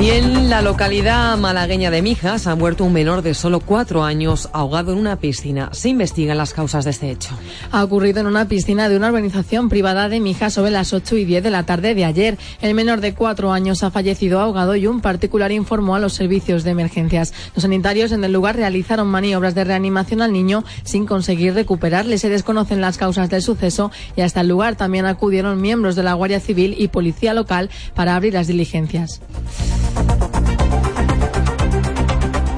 [0.00, 4.50] Y en la localidad malagueña de Mijas ha muerto un menor de solo cuatro años
[4.52, 5.70] ahogado en una piscina.
[5.72, 7.30] Se investigan las causas de este hecho.
[7.70, 11.24] Ha ocurrido en una piscina de una organización privada de Mijas sobre las 8 y
[11.24, 12.36] 10 de la tarde de ayer.
[12.60, 16.64] El menor de cuatro años ha fallecido ahogado y un particular informó a los servicios
[16.64, 17.32] de emergencias.
[17.54, 22.18] Los sanitarios en el lugar realizaron maniobras de reanimación al niño sin conseguir recuperarle.
[22.18, 26.14] Se desconocen las causas del suceso y hasta el lugar también acudieron miembros de la
[26.14, 29.20] Guardia Civil y Policía Local para abrir las diligencias.
[29.94, 30.33] Thank you.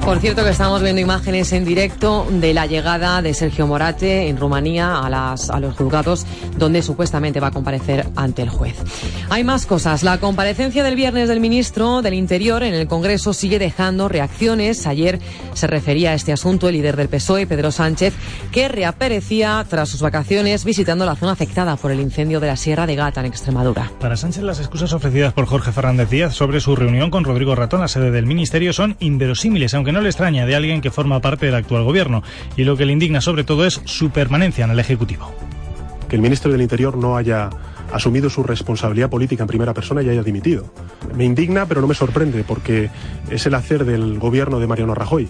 [0.07, 4.37] Por cierto que estamos viendo imágenes en directo de la llegada de Sergio Morate en
[4.37, 6.25] Rumanía a, las, a los juzgados
[6.57, 8.77] donde supuestamente va a comparecer ante el juez.
[9.29, 10.03] Hay más cosas.
[10.03, 14.87] La comparecencia del viernes del ministro del Interior en el Congreso sigue dejando reacciones.
[14.87, 15.19] Ayer
[15.53, 18.13] se refería a este asunto el líder del PSOE, Pedro Sánchez,
[18.53, 22.87] que reaparecía tras sus vacaciones visitando la zona afectada por el incendio de la Sierra
[22.87, 23.91] de Gata en Extremadura.
[23.99, 27.81] Para Sánchez las excusas ofrecidas por Jorge Fernández Díaz sobre su reunión con Rodrigo Ratón,
[27.81, 31.45] la sede del ministerio, son inverosímiles, aunque no le extraña de alguien que forma parte
[31.45, 32.23] del actual gobierno.
[32.55, 35.33] Y lo que le indigna sobre todo es su permanencia en el Ejecutivo.
[36.09, 37.49] Que el ministro del Interior no haya
[37.91, 40.71] asumido su responsabilidad política en primera persona y haya dimitido.
[41.15, 42.89] Me indigna, pero no me sorprende, porque
[43.29, 45.29] es el hacer del gobierno de Mariano Rajoy.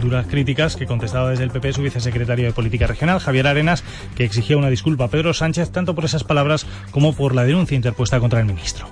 [0.00, 3.82] Duras críticas que contestaba desde el PP su vicesecretario de Política Regional, Javier Arenas,
[4.14, 7.74] que exigía una disculpa a Pedro Sánchez tanto por esas palabras como por la denuncia
[7.74, 8.86] interpuesta contra el ministro.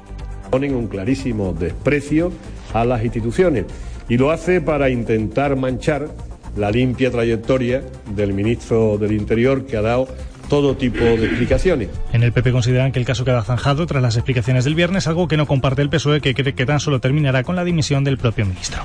[0.51, 2.33] Ponen un clarísimo desprecio
[2.75, 3.67] a las instituciones
[4.09, 6.09] y lo hace para intentar manchar
[6.57, 7.83] la limpia trayectoria
[8.15, 10.09] del ministro del Interior que ha dado
[10.49, 11.89] todo tipo de explicaciones.
[12.13, 15.29] En el PP consideran que el caso queda zanjado tras las explicaciones del viernes, algo
[15.29, 18.17] que no comparte el PSOE, que cree que tan solo terminará con la dimisión del
[18.17, 18.83] propio ministro.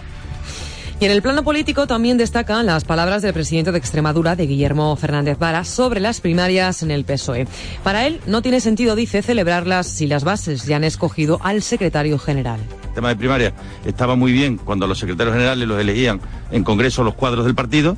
[1.00, 4.96] Y en el plano político también destacan las palabras del presidente de Extremadura, de Guillermo
[4.96, 7.48] Fernández Vara, sobre las primarias en el PSOE.
[7.84, 12.20] Para él, no tiene sentido, dice, celebrarlas si las bases ya han escogido al secretario
[12.20, 12.60] general.
[12.92, 13.54] El tema de primaria
[13.86, 16.20] estaba muy bien cuando los secretarios generales los elegían
[16.52, 17.96] en Congreso los cuadros del partido,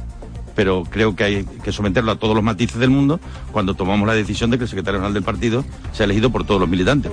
[0.55, 3.19] pero creo que hay que someterlo a todos los matices del mundo
[3.51, 6.61] cuando tomamos la decisión de que el secretario general del partido sea elegido por todos
[6.61, 7.11] los militantes.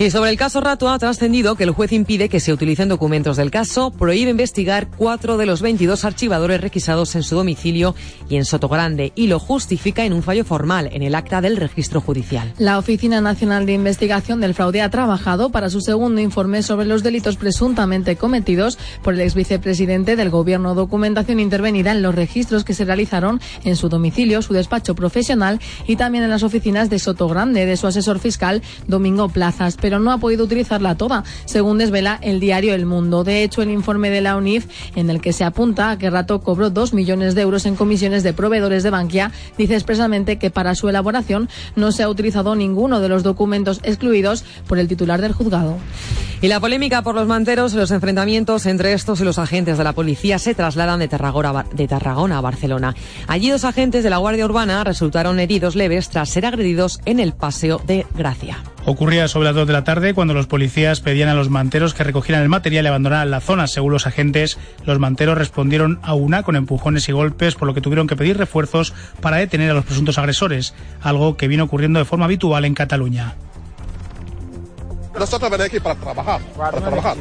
[0.00, 3.36] Y sobre el caso Rato ha trascendido que el juez impide que se utilicen documentos
[3.36, 7.96] del caso, prohíbe investigar cuatro de los 22 archivadores requisados en su domicilio
[8.28, 12.00] y en Sotogrande y lo justifica en un fallo formal en el acta del registro
[12.00, 12.54] judicial.
[12.58, 17.02] La Oficina Nacional de Investigación del Fraude ha trabajado para su segundo informe sobre los
[17.02, 20.76] delitos presuntamente cometidos por el ex vicepresidente del Gobierno.
[20.76, 25.58] Documentación intervenida en los registros que se realizaron en su domicilio, su despacho profesional
[25.88, 30.12] y también en las oficinas de Sotogrande de su asesor fiscal Domingo Plazas pero no
[30.12, 33.24] ha podido utilizarla toda, según desvela el diario El Mundo.
[33.24, 36.42] De hecho, el informe de la UNIF, en el que se apunta a que Rato
[36.42, 40.74] cobró dos millones de euros en comisiones de proveedores de Bankia, dice expresamente que para
[40.74, 45.32] su elaboración no se ha utilizado ninguno de los documentos excluidos por el titular del
[45.32, 45.78] juzgado.
[46.42, 49.84] Y la polémica por los manteros y los enfrentamientos entre estos y los agentes de
[49.84, 52.94] la policía se trasladan de de Tarragona a Barcelona.
[53.26, 57.32] Allí dos agentes de la Guardia Urbana resultaron heridos leves tras ser agredidos en el
[57.32, 58.58] Paseo de Gracia.
[58.88, 62.04] Ocurría sobre las 2 de la tarde cuando los policías pedían a los manteros que
[62.04, 63.66] recogieran el material y abandonaran la zona.
[63.66, 67.82] Según los agentes, los manteros respondieron a una con empujones y golpes, por lo que
[67.82, 70.72] tuvieron que pedir refuerzos para detener a los presuntos agresores,
[71.02, 73.34] algo que vino ocurriendo de forma habitual en Cataluña.
[75.18, 77.16] Nosotros aquí para trabajar, para trabajar.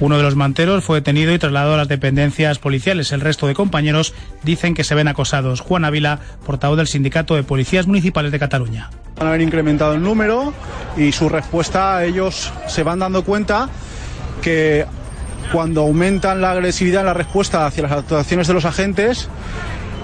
[0.00, 3.10] Uno de los manteros fue detenido y trasladado a las dependencias policiales.
[3.10, 5.60] El resto de compañeros dicen que se ven acosados.
[5.60, 8.90] Juan Ávila, portavoz del Sindicato de Policías Municipales de Cataluña.
[9.16, 10.54] Van a haber incrementado el número
[10.96, 13.68] y su respuesta, ellos se van dando cuenta
[14.40, 14.86] que
[15.50, 19.28] cuando aumentan la agresividad, la respuesta hacia las actuaciones de los agentes,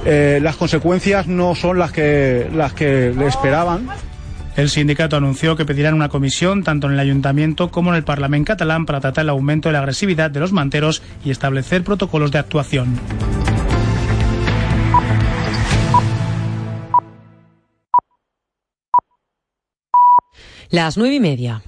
[0.04, 3.88] eh, las consecuencias no son las que, las que le esperaban.
[4.56, 8.52] El sindicato anunció que pedirán una comisión tanto en el ayuntamiento como en el Parlamento
[8.52, 12.38] catalán para tratar el aumento de la agresividad de los manteros y establecer protocolos de
[12.38, 12.98] actuación.
[20.70, 21.62] Las nueve y media.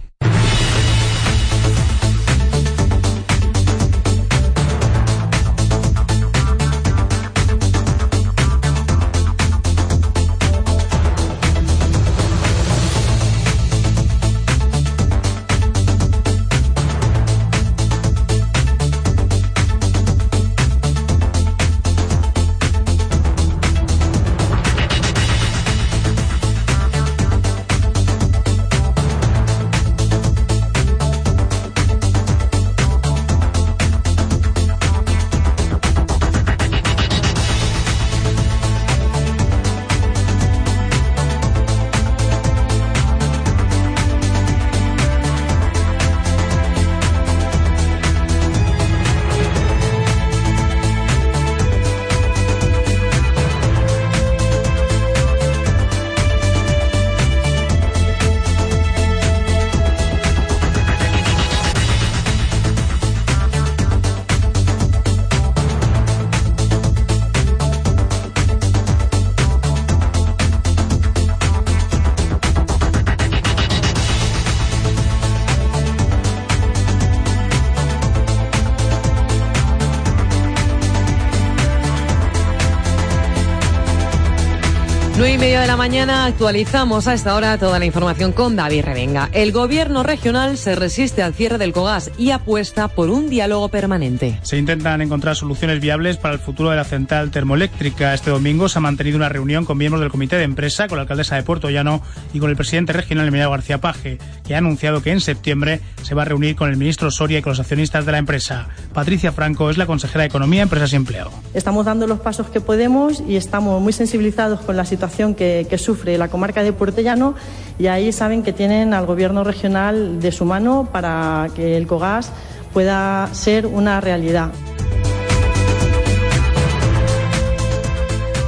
[85.87, 89.31] Mañana actualizamos a esta hora toda la información con David Revenga.
[89.33, 94.41] El gobierno regional se resiste al cierre del COGAS y apuesta por un diálogo permanente.
[94.43, 98.15] Se intentan encontrar soluciones viables para el futuro de la central termoeléctrica.
[98.15, 101.03] Este domingo se ha mantenido una reunión con miembros del comité de empresa, con la
[101.03, 102.03] alcaldesa de Puerto Llano
[102.37, 106.15] y con el presidente regional Emiliano García Paje, que ha anunciado que en septiembre se
[106.15, 108.69] va a reunir con el ministro Soria y con los accionistas de la empresa.
[108.93, 111.31] Patricia Franco es la consejera de Economía, Empresas y Empleo.
[111.55, 116.17] Estamos dando los pasos que podemos y estamos muy sensibilizados con la situación que, sufre
[116.17, 117.35] la comarca de Puerto Llano
[117.79, 122.33] y ahí saben que tienen al gobierno regional de su mano para que el COGAS
[122.73, 124.53] pueda ser una realidad.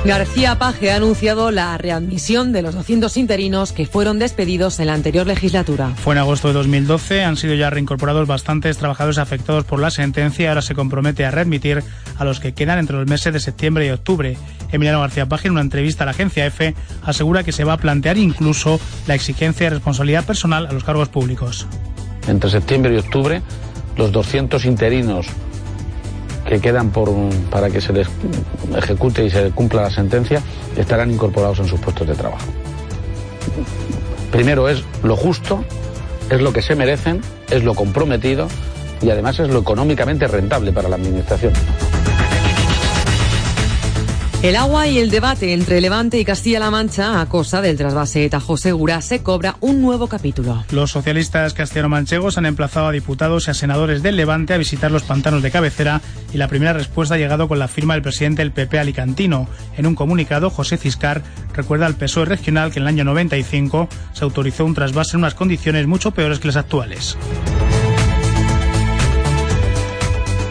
[0.04, 4.94] García Paje ha anunciado la readmisión de los 200 interinos que fueron despedidos en la
[4.94, 5.90] anterior legislatura.
[5.96, 10.44] Fue en agosto de 2012, han sido ya reincorporados bastantes trabajadores afectados por la sentencia
[10.44, 11.82] y ahora se compromete a readmitir
[12.16, 14.38] a los que quedan entre los meses de septiembre y octubre.
[14.70, 17.78] Emiliano García Paje, en una entrevista a la agencia EFE, asegura que se va a
[17.78, 21.66] plantear incluso la exigencia de responsabilidad personal a los cargos públicos.
[22.28, 23.42] Entre septiembre y octubre,
[23.96, 25.26] los 200 interinos
[26.48, 26.90] que quedan
[27.50, 28.08] para que se les
[28.76, 30.42] ejecute y se cumpla la sentencia
[30.76, 32.46] estarán incorporados en sus puestos de trabajo.
[34.32, 35.62] Primero es lo justo,
[36.30, 38.48] es lo que se merecen, es lo comprometido
[39.02, 41.52] y además es lo económicamente rentable para la Administración.
[44.40, 48.56] El agua y el debate entre Levante y Castilla-La Mancha a cosa del trasvase Tajo
[48.56, 50.62] Segura se cobra un nuevo capítulo.
[50.70, 55.02] Los socialistas castellano-manchegos han emplazado a diputados y a senadores del Levante a visitar los
[55.02, 56.00] pantanos de cabecera
[56.32, 59.48] y la primera respuesta ha llegado con la firma del presidente del PP alicantino.
[59.76, 64.24] En un comunicado, José Ciscar recuerda al PSOE regional que en el año 95 se
[64.24, 67.18] autorizó un trasvase en unas condiciones mucho peores que las actuales.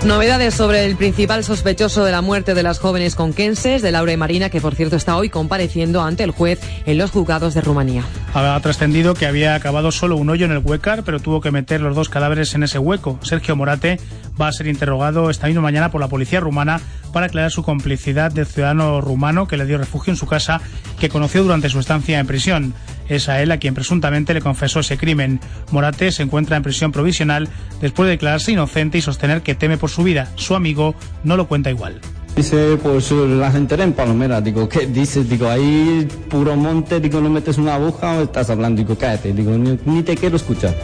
[0.07, 4.17] Novedades sobre el principal sospechoso de la muerte de las jóvenes conquenses, de Laura y
[4.17, 8.05] Marina, que por cierto está hoy compareciendo ante el juez en los juzgados de Rumanía.
[8.33, 11.81] Ha trascendido que había acabado solo un hoyo en el huecar, pero tuvo que meter
[11.81, 13.19] los dos cadáveres en ese hueco.
[13.21, 13.99] Sergio Morate
[14.39, 16.79] va a ser interrogado esta misma mañana por la policía rumana
[17.11, 20.61] para aclarar su complicidad del ciudadano rumano que le dio refugio en su casa,
[21.01, 22.73] que conoció durante su estancia en prisión.
[23.09, 25.39] Es a él a quien presuntamente le confesó ese crimen.
[25.71, 27.49] Morate se encuentra en prisión provisional
[27.81, 30.31] después de declararse inocente y sostener que teme por su vida.
[30.35, 31.99] Su amigo no lo cuenta igual.
[32.35, 35.27] Dice, pues la gente en Palomera, digo, ¿qué dices?
[35.27, 39.57] Digo, ahí puro monte, digo, no metes una aguja o estás hablando, digo, cállate, digo,
[39.57, 40.75] ni, ni te quiero escuchar.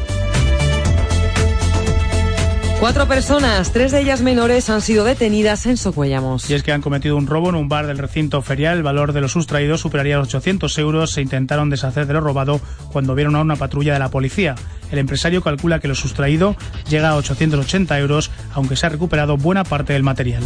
[2.83, 6.49] Cuatro personas, tres de ellas menores, han sido detenidas en Socuellamos.
[6.49, 8.75] Y es que han cometido un robo en un bar del recinto ferial.
[8.75, 11.11] El valor de los sustraídos superaría los 800 euros.
[11.11, 12.59] Se intentaron deshacer de lo robado
[12.91, 14.55] cuando vieron a una patrulla de la policía.
[14.91, 16.57] El empresario calcula que lo sustraído
[16.89, 20.43] llega a 880 euros, aunque se ha recuperado buena parte del material.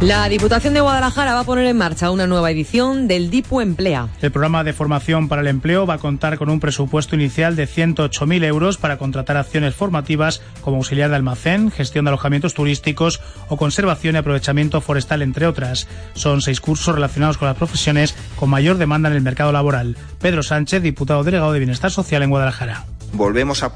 [0.00, 4.08] La Diputación de Guadalajara va a poner en marcha una nueva edición del DIPU Emplea.
[4.22, 7.68] El programa de formación para el empleo va a contar con un presupuesto inicial de
[7.68, 13.20] 108.000 euros para contratar acciones formativas como auxiliar de almacén, gestión de alojamientos turísticos
[13.50, 15.86] o conservación y aprovechamiento forestal, entre otras.
[16.14, 19.98] Son seis cursos relacionados con las profesiones con mayor demanda en el mercado laboral.
[20.18, 23.72] Pedro Sánchez, diputado delegado de Bienestar Social en Guadalajara volvemos a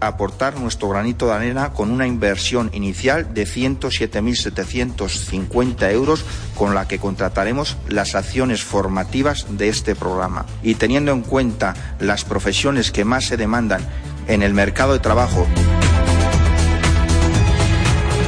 [0.00, 6.24] aportar nuestro granito de arena con una inversión inicial de 107.750 euros
[6.54, 10.46] con la que contrataremos las acciones formativas de este programa.
[10.62, 13.82] Y teniendo en cuenta las profesiones que más se demandan
[14.26, 15.46] en el mercado de trabajo,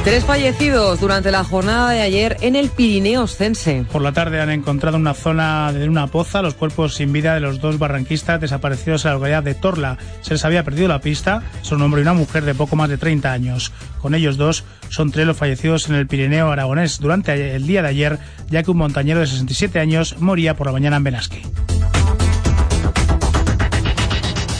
[0.03, 3.85] Tres fallecidos durante la jornada de ayer en el Pirineo Oscense.
[3.91, 7.35] Por la tarde han encontrado en una zona de una poza los cuerpos sin vida
[7.35, 9.99] de los dos barranquistas desaparecidos en la localidad de Torla.
[10.21, 12.89] Se les había perdido la pista, son un hombre y una mujer de poco más
[12.89, 13.71] de 30 años.
[14.01, 17.89] Con ellos dos son tres los fallecidos en el Pirineo aragonés durante el día de
[17.89, 18.17] ayer,
[18.49, 21.43] ya que un montañero de 67 años moría por la mañana en Benasque.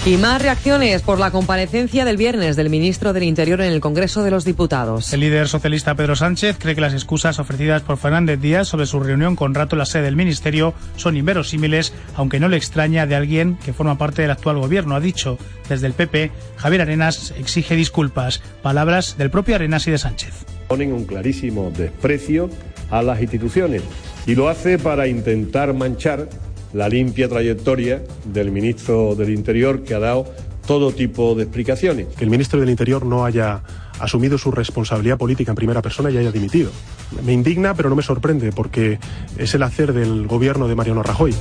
[0.04, 4.24] Y más reacciones por la comparecencia del viernes del ministro del Interior en el Congreso
[4.24, 5.14] de los Diputados.
[5.14, 9.00] El líder socialista Pedro Sánchez cree que las excusas ofrecidas por Fernández Díaz sobre su
[9.00, 13.14] reunión con Rato en la sede del ministerio son inverosímiles, aunque no le extraña de
[13.14, 14.96] alguien que forma parte del actual gobierno.
[14.96, 15.38] Ha dicho
[15.70, 18.42] desde el PP, Javier Arenas exige disculpas.
[18.64, 20.34] Palabras del propio Arenas y de Sánchez.
[20.68, 22.50] Ponen un clarísimo desprecio
[22.90, 23.84] a las instituciones
[24.26, 26.28] y lo hace para intentar manchar
[26.74, 30.26] la limpia trayectoria del ministro del Interior que ha dado
[30.66, 32.08] todo tipo de explicaciones.
[32.16, 33.62] Que el ministro del Interior no haya
[34.00, 36.72] asumido su responsabilidad política en primera persona y haya dimitido.
[37.26, 39.00] Me indigna, pero no me sorprende, porque
[39.38, 41.34] es el hacer del gobierno de Mariano Rajoy.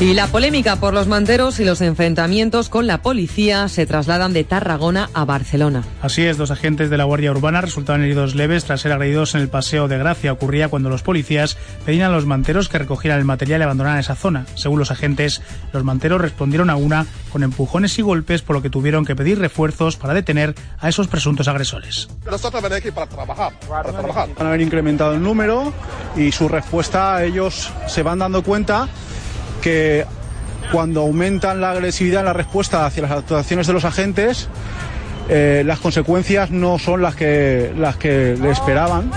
[0.00, 4.42] Y la polémica por los manteros y los enfrentamientos con la policía se trasladan de
[4.42, 5.84] Tarragona a Barcelona.
[6.02, 9.40] Así es, dos agentes de la Guardia Urbana resultaron heridos leves tras ser agredidos en
[9.40, 10.32] el Paseo de Gracia.
[10.32, 14.16] Ocurría cuando los policías pedían a los manteros que recogieran el material y abandonaran esa
[14.16, 14.46] zona.
[14.56, 15.42] Según los agentes,
[15.72, 19.38] los manteros respondieron a una con empujones y golpes, por lo que tuvieron que pedir
[19.38, 22.08] refuerzos para detener a esos presuntos agresores.
[22.26, 24.28] Nosotros venimos aquí para trabajar, para trabajar.
[24.36, 25.72] Van a haber incrementado el número
[26.16, 28.88] y su respuesta, ellos se van dando cuenta
[29.64, 30.04] que
[30.70, 34.46] cuando aumentan la agresividad en la respuesta hacia las actuaciones de los agentes,
[35.30, 39.10] eh, las consecuencias no son las que, las que le esperaban.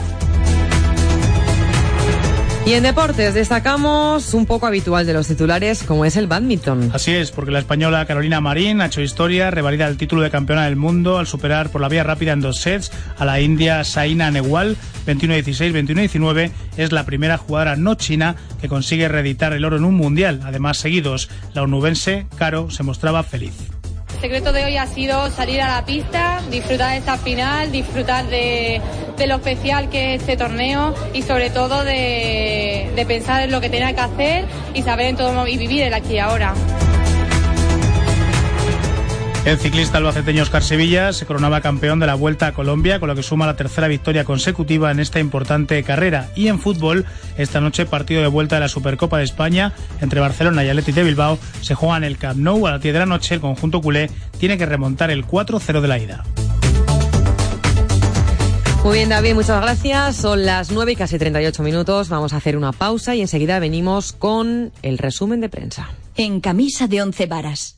[2.67, 6.91] Y en deportes destacamos un poco habitual de los titulares como es el badminton.
[6.93, 10.65] Así es, porque la española Carolina Marín ha hecho historia, revalida el título de campeona
[10.65, 14.31] del mundo al superar por la vía rápida en dos sets a la india Saina
[14.31, 16.51] Nehwal 21-16, 21-19.
[16.75, 20.41] Es la primera jugadora no china que consigue reeditar el oro en un mundial.
[20.43, 23.76] Además, seguidos, la onubense Caro se mostraba feliz.
[24.17, 28.25] El secreto de hoy ha sido salir a la pista, disfrutar de esta final, disfrutar
[28.25, 28.81] de,
[29.27, 33.93] lo especial que es este torneo y sobre todo de, pensar en lo que tenía
[33.93, 36.55] que hacer y saber en todo y vivir el aquí y ahora.
[39.47, 43.15] El ciclista albaceteño Oscar Sevilla se coronaba campeón de la Vuelta a Colombia, con lo
[43.15, 46.29] que suma la tercera victoria consecutiva en esta importante carrera.
[46.35, 47.05] Y en fútbol,
[47.37, 49.71] esta noche partido de vuelta de la Supercopa de España
[50.01, 52.91] entre Barcelona y Atleti de Bilbao se juega en el Camp Nou a las 10
[52.91, 53.35] de la noche.
[53.35, 56.25] El conjunto culé tiene que remontar el 4-0 de la ida.
[58.83, 60.17] Muy bien, David, muchas gracias.
[60.17, 62.09] Son las 9 y casi 38 minutos.
[62.09, 65.87] Vamos a hacer una pausa y enseguida venimos con el resumen de prensa.
[66.17, 67.77] En camisa de once varas.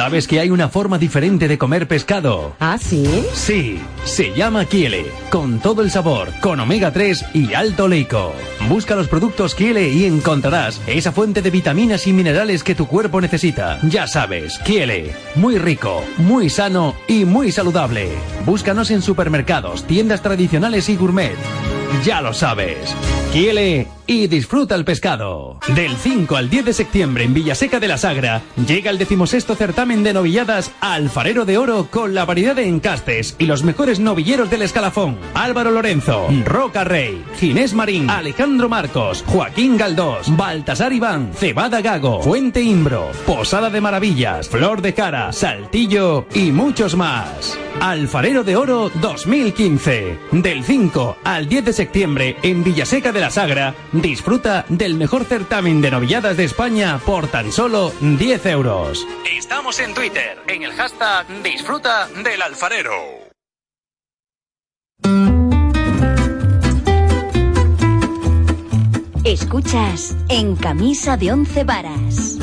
[0.00, 2.54] ¿Sabes que hay una forma diferente de comer pescado?
[2.58, 3.04] ¿Ah, sí?
[3.34, 8.32] Sí, se llama Kiele, con todo el sabor, con omega 3 y alto leico.
[8.66, 13.20] Busca los productos Kiele y encontrarás esa fuente de vitaminas y minerales que tu cuerpo
[13.20, 13.78] necesita.
[13.82, 18.08] Ya sabes, Kiele, muy rico, muy sano y muy saludable.
[18.46, 21.36] Búscanos en supermercados, tiendas tradicionales y gourmet.
[22.06, 22.96] Ya lo sabes.
[23.32, 25.60] Kiele y disfruta el pescado.
[25.76, 30.02] Del 5 al 10 de septiembre en Villaseca de la Sagra llega el decimosexto certamen
[30.02, 34.62] de novilladas Alfarero de Oro con la variedad de encastes y los mejores novilleros del
[34.62, 35.16] escalafón.
[35.34, 42.60] Álvaro Lorenzo, Roca Rey, Ginés Marín, Alejandro Marcos, Joaquín Galdós, Baltasar Iván, Cebada Gago, Fuente
[42.60, 47.56] Imbro, Posada de Maravillas, Flor de Cara, Saltillo y muchos más.
[47.78, 50.18] Alfarero de Oro 2015.
[50.32, 55.80] Del 5 al 10 de septiembre en Villaseca de la Sagra, disfruta del mejor certamen
[55.80, 59.06] de novilladas de España por tan solo 10 euros.
[59.30, 63.30] Estamos en Twitter, en el hashtag Disfruta del Alfarero.
[69.24, 72.38] Escuchas En Camisa de Once Varas.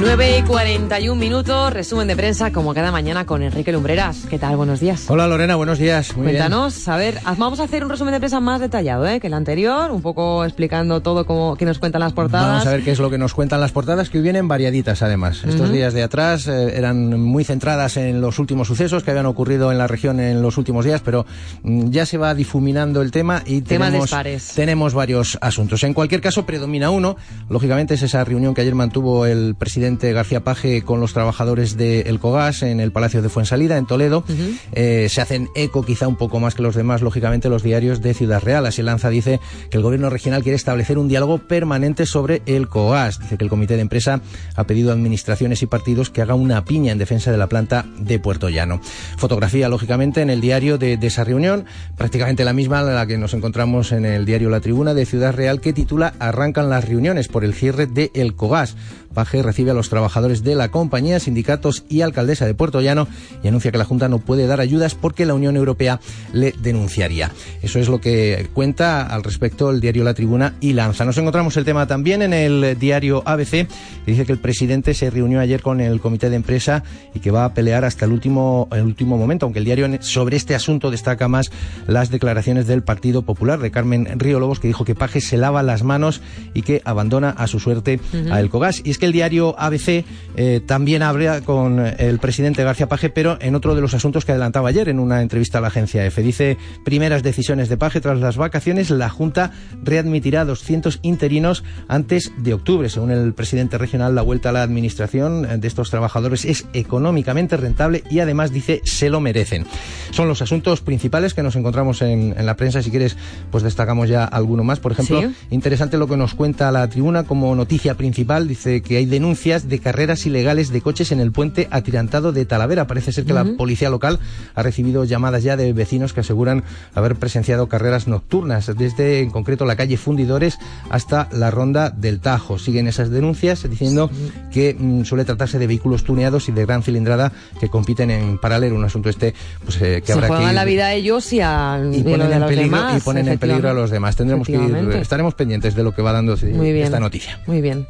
[0.00, 4.24] 9 y 41 minutos, resumen de prensa como cada mañana con Enrique Lumbreras.
[4.30, 4.56] ¿Qué tal?
[4.56, 5.04] Buenos días.
[5.08, 6.16] Hola Lorena, buenos días.
[6.16, 9.20] Muy Cuéntanos, a ver, vamos a hacer un resumen de prensa más detallado ¿eh?
[9.20, 12.48] que el anterior, un poco explicando todo como que nos cuentan las portadas.
[12.48, 15.02] Vamos a ver qué es lo que nos cuentan las portadas, que hoy vienen variaditas
[15.02, 15.44] además.
[15.44, 19.70] Estos días de atrás eh, eran muy centradas en los últimos sucesos que habían ocurrido
[19.70, 21.26] en la región en los últimos días, pero
[21.62, 24.10] mm, ya se va difuminando el tema y tenemos,
[24.54, 25.84] tenemos varios asuntos.
[25.84, 27.16] En cualquier caso, predomina uno.
[27.50, 32.02] Lógicamente es esa reunión que ayer mantuvo el presidente García Paje con los trabajadores de
[32.02, 34.24] El Cogas en el Palacio de Fuensalida, en Toledo.
[34.72, 38.14] Eh, se hacen eco quizá un poco más que los demás, lógicamente, los diarios de
[38.14, 38.66] Ciudad Real.
[38.66, 43.20] Así Lanza dice que el gobierno regional quiere establecer un diálogo permanente sobre el COAS.
[43.20, 44.20] Dice que el comité de empresa
[44.56, 47.86] ha pedido a administraciones y partidos que haga una piña en defensa de la planta
[47.98, 48.80] de Puerto Llano.
[49.16, 51.64] Fotografía, lógicamente, en el diario de, de esa reunión,
[51.96, 55.34] prácticamente la misma a la que nos encontramos en el diario La Tribuna de Ciudad
[55.34, 58.76] Real, que titula Arrancan las reuniones por el cierre de El Cogas.
[59.14, 63.08] Paje recibe a los trabajadores de la compañía, sindicatos y alcaldesa de Puerto Llano
[63.42, 66.00] y anuncia que la Junta no puede dar ayudas porque la Unión Europea
[66.32, 67.32] le denunciaría.
[67.62, 71.04] Eso es lo que cuenta al respecto el diario La Tribuna y Lanza.
[71.04, 73.66] Nos encontramos el tema también en el diario ABC, que
[74.06, 76.84] dice que el presidente se reunió ayer con el comité de empresa
[77.14, 80.36] y que va a pelear hasta el último, el último momento, aunque el diario sobre
[80.36, 81.50] este asunto destaca más
[81.86, 85.62] las declaraciones del Partido Popular de Carmen Río Lobos, que dijo que Paje se lava
[85.62, 86.20] las manos
[86.54, 88.00] y que abandona a su suerte
[88.30, 88.82] a El Cogas.
[88.84, 90.04] Y es que el diario ABC
[90.36, 94.32] eh, también habla con el presidente García Paje, pero en otro de los asuntos que
[94.32, 96.22] adelantaba ayer en una entrevista a la agencia EFE.
[96.22, 99.50] Dice, primeras decisiones de Paje tras las vacaciones, la Junta
[99.82, 102.88] readmitirá 200 interinos antes de octubre.
[102.88, 108.04] Según el presidente regional, la vuelta a la administración de estos trabajadores es económicamente rentable
[108.10, 109.66] y además dice, se lo merecen.
[110.10, 112.82] Son los asuntos principales que nos encontramos en, en la prensa.
[112.82, 113.16] Si quieres,
[113.50, 114.78] pues destacamos ya alguno más.
[114.80, 115.34] Por ejemplo, Sí.
[115.50, 118.46] interesante lo que nos cuenta la tribuna como noticia principal.
[118.48, 122.86] Dice que hay denuncias de carreras ilegales de coches en el puente atirantado de Talavera.
[122.86, 124.18] Parece ser que la policía local
[124.54, 126.64] ha recibido llamadas ya de vecinos que aseguran
[126.94, 130.58] haber presenciado carreras nocturnas, desde en concreto la calle Fundidores
[130.90, 132.58] hasta la ronda del Tajo.
[132.58, 134.10] Siguen esas denuncias diciendo
[134.52, 138.76] que mm, suele tratarse de vehículos tuneados y de gran cilindrada que compiten en paralelo.
[138.76, 139.34] Un asunto este
[139.64, 142.02] pues, eh, que Se habrá que juegan ir- la vida a ellos y, al, y
[142.02, 142.96] ponen, de en los peligro, demás.
[142.96, 144.16] y ponen en peligro a los demás.
[144.16, 147.40] Tendremos que ir, estaremos pendientes de lo que va dando esta noticia.
[147.46, 147.86] Muy bien.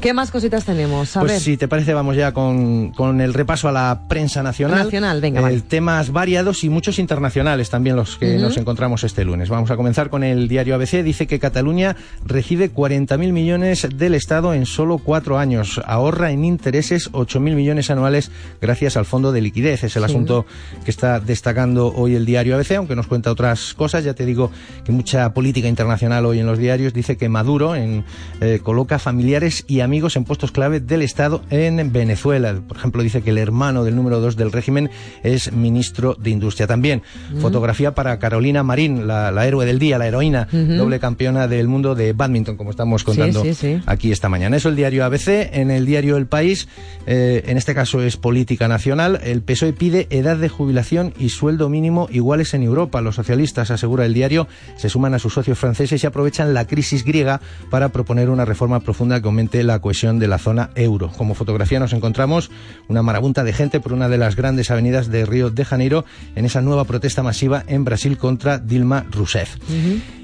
[0.00, 1.14] ¿Qué más cositas tenemos?
[1.14, 1.40] A Pues ver.
[1.42, 4.84] si te parece, vamos ya con, con el repaso a la prensa nacional.
[4.84, 5.60] Nacional, venga, Eh, vale.
[5.60, 9.50] Temas variados y muchos internacionales también los que nos encontramos este lunes.
[9.50, 11.02] Vamos a comenzar con el diario ABC.
[11.02, 15.82] Dice que Cataluña recibe 40.000 millones del Estado en solo cuatro años.
[15.84, 19.84] Ahorra en intereses 8.000 millones anuales gracias al fondo de liquidez.
[19.84, 20.06] Es el Sí.
[20.06, 20.46] asunto
[20.82, 24.02] que está destacando hoy el diario ABC, aunque nos cuenta otras cosas.
[24.04, 24.50] Ya te digo
[24.82, 28.04] que mucha política internacional hoy en los diarios dice que Maduro en,
[28.40, 32.54] eh, coloca familiares y amigos en puestos clave del Estado en Venezuela.
[32.66, 34.88] Por ejemplo, dice que el hermano del número dos del régimen
[35.24, 36.66] es ministro de Industria.
[36.68, 37.40] También Mm.
[37.40, 40.74] fotografía para Carolina Marín, la, la héroe del día, la heroína, Ujú.
[40.74, 43.80] doble campeona del mundo de badminton, como estamos contando sí, sí.
[43.86, 44.56] aquí esta mañana.
[44.56, 45.50] Eso el diario ABC.
[45.52, 46.68] En el diario El País,
[47.06, 51.68] eh, en este caso es política nacional, el PSOE pide edad de jubilación y sueldo
[51.68, 53.00] mínimo iguales en Europa.
[53.00, 57.04] Los socialistas, asegura el diario, se suman a sus socios franceses y aprovechan la crisis
[57.04, 61.10] griega para proponer una reforma profunda que aumente la cohesión de la zona euro.
[61.16, 62.50] Como fotografía nos encontramos
[62.88, 66.04] una marabunta de gente por una de las grandes avenidas de Río de Janeiro
[66.34, 69.56] en esa nueva protesta masiva en Brasil contra Dilma Rousseff.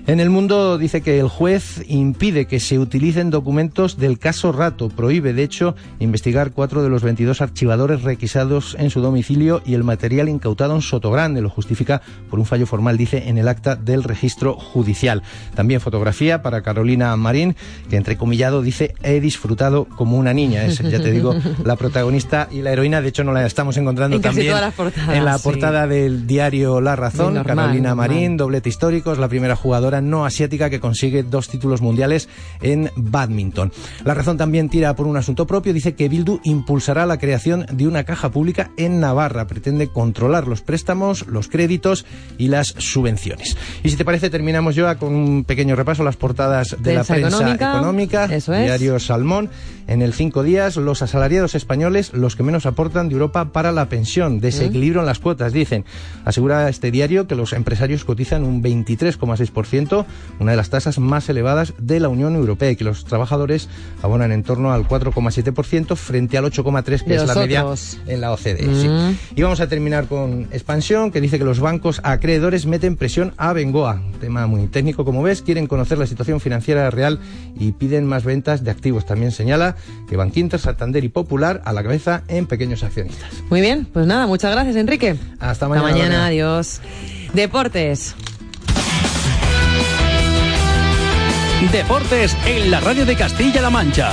[0.09, 4.89] En el mundo dice que el juez impide que se utilicen documentos del caso Rato.
[4.89, 9.83] Prohíbe, de hecho, investigar cuatro de los 22 archivadores requisados en su domicilio y el
[9.83, 11.41] material incautado en Sotogrande.
[11.41, 15.25] Lo justifica por un fallo formal, dice, en el acta del registro judicial.
[15.57, 17.57] También fotografía para Carolina Marín,
[17.91, 20.67] que entrecomillado dice, he disfrutado como una niña.
[20.67, 21.35] Es, ya te digo,
[21.65, 23.01] la protagonista y la heroína.
[23.01, 25.43] De hecho, no la estamos encontrando En también portadas, en la sí.
[25.43, 27.35] portada del diario La Razón.
[27.35, 28.09] Normal, Carolina normal.
[28.09, 32.29] Marín, doblete histórico, es la primera jugadora no asiática que consigue dos títulos mundiales
[32.61, 33.73] en badminton.
[34.05, 37.87] La razón también tira por un asunto propio, dice que Bildu impulsará la creación de
[37.87, 42.05] una caja pública en Navarra, pretende controlar los préstamos, los créditos
[42.39, 43.57] y las subvenciones.
[43.83, 47.05] Y si te parece, terminamos ya con un pequeño repaso a las portadas de la
[47.05, 48.65] Prensa prensa económica, económica, eso es.
[48.65, 49.51] diario Salmón.
[49.89, 53.89] En el cinco días, los asalariados españoles, los que menos aportan de Europa para la
[53.89, 55.85] pensión, desequilibrio en las cuotas, dicen.
[56.25, 60.05] Asegura este diario que los empresarios cotizan un 23,6%,
[60.41, 63.69] una de las tasas más elevadas de la Unión Europea, y que los trabajadores
[64.03, 67.99] abonan en torno al 4,7% frente al 8,3% que De es la media otros.
[68.07, 68.75] en la OCDE.
[68.75, 68.89] sí.
[68.89, 69.17] Mm.
[69.37, 73.53] Y vamos a terminar con expansión, que dice que los bancos acreedores meten presión a
[73.53, 74.03] Bengoa.
[74.21, 75.43] Tema muy técnico, como ves.
[75.43, 77.21] Quieren conocer la situación financiera real
[77.59, 79.07] y piden más ventas de activos.
[79.07, 79.76] También señala
[80.09, 83.31] que Bankinter, Santander y Popular a la cabeza en pequeños accionistas.
[83.51, 85.17] Muy bien, pues nada, muchas gracias, Enrique.
[85.41, 85.89] Hasta mañana.
[85.89, 86.81] Hasta mañana, adiós.
[87.33, 88.15] Deportes.
[91.73, 94.13] Deportes en la radio de Castilla-La Mancha.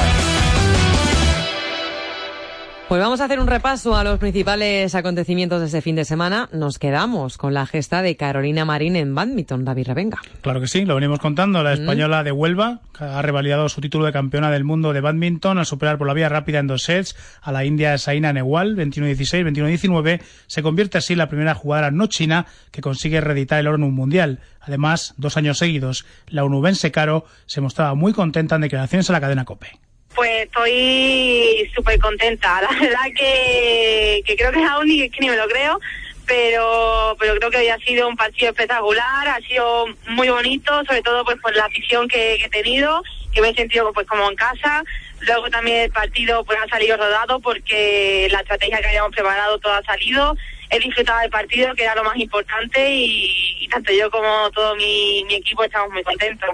[2.90, 6.50] Pues vamos a hacer un repaso a los principales acontecimientos de este fin de semana.
[6.52, 10.20] Nos quedamos con la gesta de Carolina Marín en badminton, David Revenga.
[10.42, 11.64] Claro que sí, lo venimos contando.
[11.64, 15.66] La española de Huelva ha revalidado su título de campeona del mundo de badminton al
[15.66, 20.22] superar por la vía rápida en dos sets a la india Saina Nehwal 21-16, 21-19.
[20.48, 23.84] Se convierte así en la primera jugadora no china que consigue reeditar el oro en
[23.84, 24.40] un mundial.
[24.60, 29.22] Además, dos años seguidos, la onubense Caro se mostraba muy contenta en declaraciones a la
[29.22, 29.83] cadena COPE.
[30.16, 32.62] Pues estoy súper contenta.
[32.70, 35.80] La verdad que, que creo que aún ni, que me lo creo,
[36.26, 41.02] pero, pero creo que hoy ha sido un partido espectacular, ha sido muy bonito, sobre
[41.02, 43.02] todo pues por la afición que, he tenido,
[43.34, 44.84] que me he sentido pues como en casa.
[45.22, 49.74] Luego también el partido pues ha salido rodado porque la estrategia que habíamos preparado todo
[49.74, 50.36] ha salido.
[50.70, 55.26] He disfrutado del partido, que era lo más importante, y, tanto yo como todo mi
[55.30, 56.50] equipo estamos muy contentos.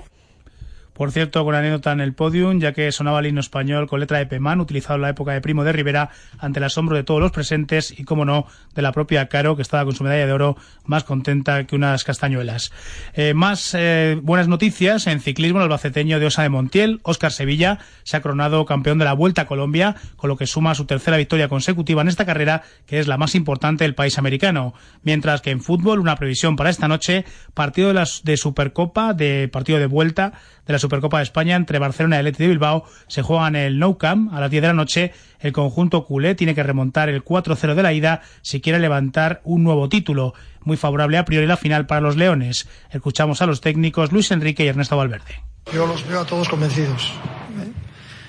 [1.00, 4.18] Por cierto, con anécdota en el podium, ya que sonaba el himno español con letra
[4.18, 7.22] de Pemán, utilizado en la época de Primo de Rivera, ante el asombro de todos
[7.22, 10.34] los presentes y, como no, de la propia Caro, que estaba con su medalla de
[10.34, 12.74] oro más contenta que unas castañuelas.
[13.14, 17.80] Eh, más eh, buenas noticias en ciclismo, el albaceteño de Osa de Montiel, Óscar Sevilla,
[18.04, 21.16] se ha coronado campeón de la Vuelta a Colombia, con lo que suma su tercera
[21.16, 24.74] victoria consecutiva en esta carrera, que es la más importante del país americano.
[25.04, 27.24] Mientras que en fútbol, una previsión para esta noche,
[27.54, 30.34] partido de, las, de Supercopa, de partido de vuelta
[30.70, 33.56] de la Supercopa de España entre Barcelona y el Athletic de Bilbao se juega en
[33.56, 35.14] el Nou Camp a las 10 de la noche.
[35.40, 39.64] El conjunto culé tiene que remontar el 4-0 de la ida si quiere levantar un
[39.64, 40.36] nuevo título.
[40.64, 42.68] Muy favorable a priori la final para los Leones.
[42.92, 45.42] Escuchamos a los técnicos Luis Enrique y Ernesto Valverde.
[45.74, 47.12] Yo los veo a todos convencidos,
[47.64, 47.72] ¿eh?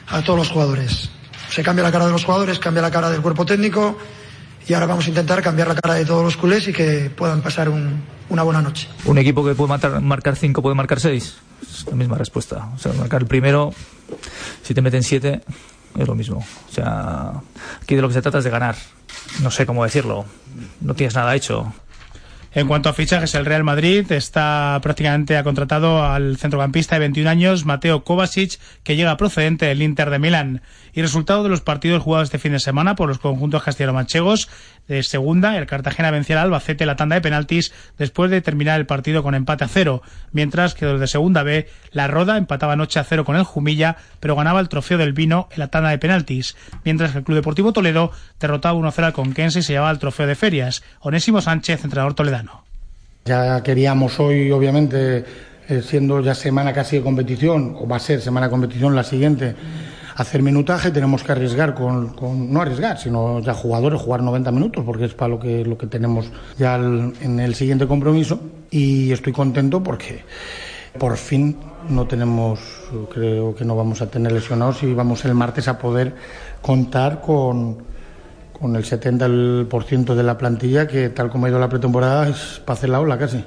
[0.08, 1.10] a todos los jugadores.
[1.50, 3.98] Se cambia la cara de los jugadores, cambia la cara del cuerpo técnico
[4.66, 7.42] y ahora vamos a intentar cambiar la cara de todos los culés y que puedan
[7.42, 8.88] pasar un- una buena noche.
[9.04, 11.36] Un equipo que puede matar- marcar 5 puede marcar 6.
[11.62, 12.68] Es la misma respuesta.
[12.74, 13.72] O sea, marcar el primero,
[14.62, 15.42] si te meten 7,
[15.98, 16.38] es lo mismo.
[16.38, 17.32] O sea,
[17.82, 18.76] aquí de lo que se trata es de ganar.
[19.42, 20.24] No sé cómo decirlo.
[20.80, 21.72] No tienes nada hecho.
[22.52, 27.30] En cuanto a fichajes, el Real Madrid está prácticamente ha contratado al centrocampista de 21
[27.30, 30.62] años, Mateo Kovacic, que llega procedente del Inter de Milán.
[30.92, 34.48] Y resultado de los partidos jugados este fin de semana por los conjuntos castellano-manchegos.
[34.88, 38.86] De segunda, el Cartagena vencía al Albacete la tanda de penaltis después de terminar el
[38.86, 40.02] partido con empate a cero.
[40.32, 43.96] Mientras que los de segunda B, la Roda empataba noche a cero con el Jumilla,
[44.18, 46.56] pero ganaba el trofeo del vino en la tanda de penaltis.
[46.84, 50.26] Mientras que el Club Deportivo Toledo derrotaba 1-0 al Conquense y se llevaba el trofeo
[50.26, 50.82] de ferias.
[50.98, 52.39] Onésimo Sánchez, entrenador toledano.
[53.24, 55.24] Ya queríamos hoy, obviamente,
[55.68, 59.04] eh, siendo ya semana casi de competición, o va a ser semana de competición la
[59.04, 59.54] siguiente,
[60.16, 64.84] hacer minutaje, tenemos que arriesgar con, con- no arriesgar, sino ya jugadores, jugar 90 minutos,
[64.84, 68.40] porque es para lo que, lo que tenemos ya en el siguiente compromiso.
[68.70, 70.24] Y estoy contento porque
[70.98, 71.56] por fin
[71.88, 72.60] no tenemos,
[73.12, 76.14] creo que no vamos a tener lesionados y vamos el martes a poder
[76.62, 77.78] contar con,
[78.60, 82.78] con el 70% de la plantilla que tal como ha ido la pretemporada es para
[82.78, 83.44] hacer la ola casi.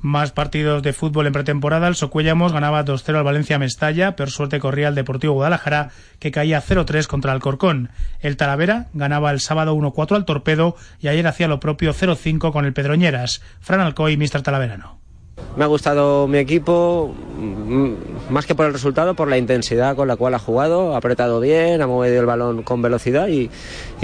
[0.00, 1.88] Más partidos de fútbol en pretemporada.
[1.88, 6.62] El Socuellamos ganaba 2-0 al Valencia Mestalla, pero suerte corría el Deportivo Guadalajara, que caía
[6.62, 7.88] 0-3 contra el Corcón.
[8.20, 12.66] El Talavera ganaba el sábado 1-4 al Torpedo y ayer hacía lo propio 0-5 con
[12.66, 13.40] el Pedroñeras.
[13.60, 15.03] Fran Alcoy, Mister Talaverano.
[15.56, 17.14] Me ha gustado mi equipo,
[18.28, 21.40] más que por el resultado, por la intensidad con la cual ha jugado, ha apretado
[21.40, 23.50] bien, ha movido el balón con velocidad y,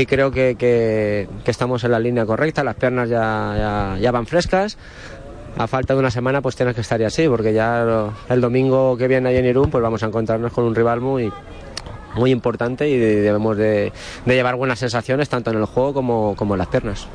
[0.07, 4.78] creo que, estamos en la línea correcta, las piernas ya, van frescas.
[5.59, 9.09] A falta de una semana pues tienes que estar así, porque ya el domingo que
[9.09, 11.33] viene ahí en Irún pues vamos a encontrarnos con un rival muy,
[12.14, 13.93] muy importante y debemos de,
[14.26, 17.09] llevar buenas sensaciones tanto en el juego como en las piernas.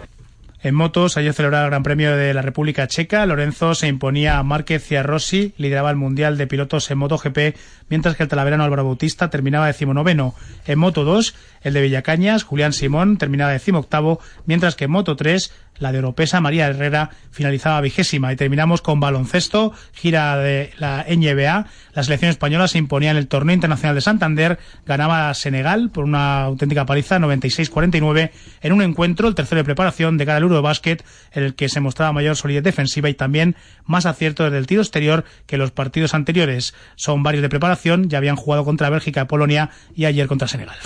[0.66, 3.24] En motos, ayer celebraba el Gran Premio de la República Checa.
[3.28, 7.55] Lorenzo se imponía a Márquez y a Rossi, lideraba el Mundial de Pilotos en MotoGP,
[7.88, 10.34] mientras que el talaverano Álvaro Bautista terminaba decimonoveno.
[10.66, 15.53] En Moto 2, el de Villacañas, Julián Simón, terminaba decimoctavo, mientras que en Moto 3,
[15.80, 18.32] la de Oropesa, María Herrera, finalizaba vigésima.
[18.32, 21.67] Y terminamos con baloncesto, gira de la NBA.
[21.93, 26.05] La selección española se imponía en el Torneo Internacional de Santander, ganaba a Senegal por
[26.05, 30.55] una auténtica paliza, 96-49, en un encuentro, el tercero de preparación de cara al Euro
[30.55, 31.03] de básquet,
[31.34, 33.55] en el que se mostraba mayor solidez defensiva y también
[33.86, 36.73] más acierto desde el tiro exterior que los partidos anteriores.
[36.95, 40.78] Son varios de preparación, ya habían jugado contra Bélgica Polonia y ayer contra Senegal.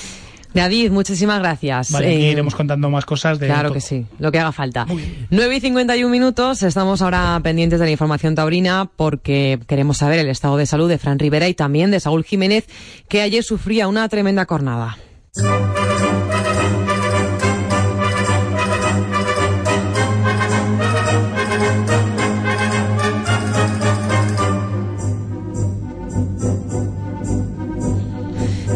[0.54, 1.92] David, muchísimas gracias.
[1.92, 3.74] Vale, aquí Eh, iremos contando más cosas de Claro todo.
[3.76, 4.86] que sí, lo que haga falta.
[5.30, 10.28] 9 y 51 minutos, estamos ahora pendientes de la información taurina porque queremos saber el
[10.30, 12.66] estado de salud de Fran Rivera y también de Saúl Jiménez,
[13.08, 14.98] que ayer sufría una tremenda cornada.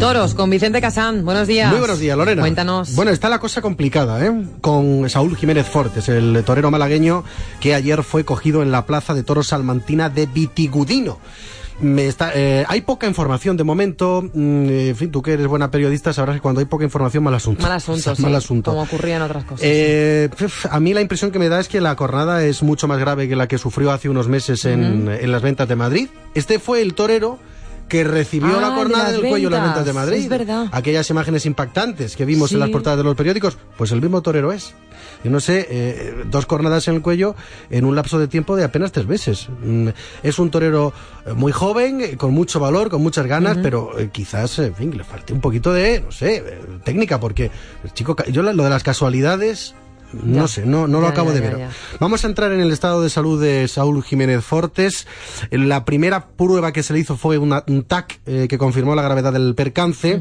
[0.03, 1.69] Toros, con Vicente Casán, buenos días.
[1.69, 2.41] Muy buenos días, Lorena.
[2.41, 2.93] Cuéntanos.
[2.93, 4.33] Bueno, está la cosa complicada, ¿eh?
[4.59, 7.23] Con Saúl Jiménez Fortes, el torero malagueño
[7.61, 11.19] que ayer fue cogido en la plaza de toros salmantina de Vitigudino.
[11.79, 14.21] Me está, eh, hay poca información de momento.
[14.33, 17.33] mm, En fin, tú que eres buena periodista sabrás que cuando hay poca información, mal
[17.35, 17.61] asunto.
[17.63, 18.71] Mal asunto, sí, mal asunto.
[18.71, 19.61] como ocurría en otras cosas.
[19.63, 22.89] Eh, pf, a mí la impresión que me da es que la cornada es mucho
[22.89, 26.09] más grave que la que sufrió hace unos meses en, en las ventas de Madrid.
[26.35, 27.39] Este fue el torero
[27.87, 30.05] que recibió Ah, la de cornada las en el cuello en las ventas de ventas,
[30.05, 30.23] Madrid.
[30.23, 30.67] es verdad.
[30.71, 32.55] Aquellas imágenes impactantes que vimos Sí.
[32.55, 34.73] en las portadas de los periódicos, pues el mismo torero es.
[35.23, 37.35] Yo no sé, eh, dos cornadas en el cuello
[37.69, 39.47] en un lapso de tiempo de apenas tres meses.
[39.63, 39.89] Mm,
[40.23, 40.93] Es un torero
[41.25, 44.97] eh, muy joven, eh, con mucho valor, con muchas ganas, pero eh, quizás, en fin,
[44.97, 46.43] le falte un poquito de, no sé,
[46.83, 47.51] técnica, porque
[47.83, 49.75] el chico, yo lo de las casualidades,
[50.13, 50.47] no Ya.
[50.47, 51.67] sé, no, no lo acabo ya, de ver.
[51.99, 55.07] Vamos a entrar en el estado de salud de Saúl Jiménez Fortes.
[55.51, 59.01] La primera prueba que se le hizo fue una- un TAC eh, que confirmó la
[59.01, 60.19] gravedad del percance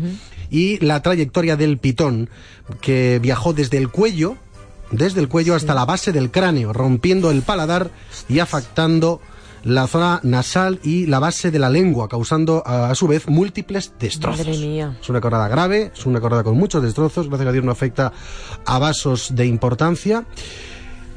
[0.51, 2.29] y la trayectoria del pitón
[2.81, 4.37] que viajó desde el cuello,
[4.91, 7.91] desde el cuello hasta la base del cráneo, rompiendo el paladar
[8.29, 9.21] y afectando
[9.65, 14.47] la zona nasal y la base de la lengua, causando a, su vez múltiples destrozos.
[14.47, 14.97] Madre mía.
[15.01, 18.13] Es una cornada grave, es una cornada con muchos destrozos, gracias a Dios no afecta
[18.65, 20.25] a vasos de importancia.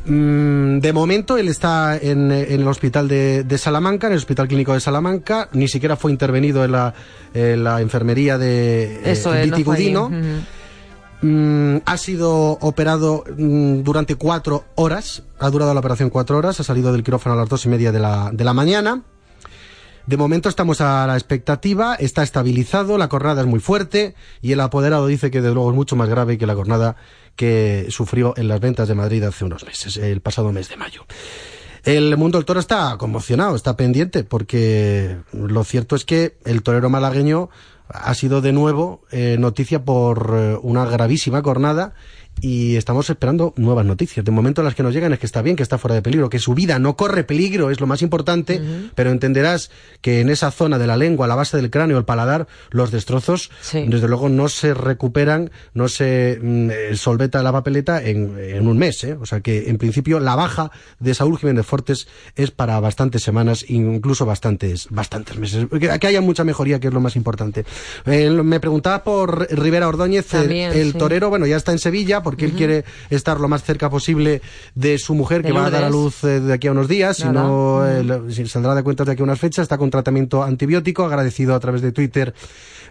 [0.06, 4.48] Mm, De momento él está en, en el hospital de, de Salamanca, en el hospital
[4.48, 6.94] clínico de Salamanca, ni siquiera fue intervenido en la,
[7.34, 9.50] en la enfermería de eh, Eso es,
[9.92, 10.12] no
[11.22, 16.64] Mm, ha sido operado mm, durante cuatro horas, ha durado la operación cuatro horas, ha
[16.64, 19.04] salido del quirófano a las dos y media de la, de la mañana.
[20.08, 24.14] De momento estamos a la expectativa, está estabilizado, la cornada es muy fuerte.
[24.42, 26.96] Y el apoderado dice que desde luego es mucho más grave que la cornada
[27.36, 31.06] que sufrió en las ventas de Madrid hace unos meses, el pasado mes de mayo.
[31.84, 36.90] El mundo del toro está conmocionado, está pendiente, porque lo cierto es que el torero
[36.90, 37.50] malagueño
[37.90, 41.94] ha sido de nuevo eh, noticia por eh, una gravísima cornada
[42.42, 44.24] y estamos esperando nuevas noticias.
[44.26, 46.30] De momento las que nos llegan es que está bien, que está fuera de peligro,
[46.30, 48.62] que su vida no corre peligro, es lo más importante,
[48.94, 49.72] pero entenderás
[50.02, 53.50] que en esa zona de la lengua, la base del cráneo, el paladar, los destrozos,
[53.90, 58.78] desde luego no se recuperan, no se mm, eh, solventa la papeleta en, en un
[58.78, 59.04] mes.
[59.04, 59.14] ¿eh?
[59.20, 63.66] O sea que en principio la baja de Saúl Jiménez Fortes es para bastantes semanas,
[63.70, 65.68] incluso bastantes, bastantes meses.
[65.72, 67.66] Que, que haya mucha mejoría, que es lo más importante.
[68.06, 70.98] Eh, me preguntaba por Rivera Ordóñez, el- También, el, sí.
[70.98, 74.42] torero, bueno, ya está en Sevilla porque él quiere estar lo más cerca posible
[74.74, 77.16] de su mujer, que va a dar a luz eh, de aquí a unos días,
[77.16, 81.06] si no eh, saldrá de cuentas de aquí a unas fechas, está con tratamiento antibiótico,
[81.06, 82.34] agradecido a través de Twitter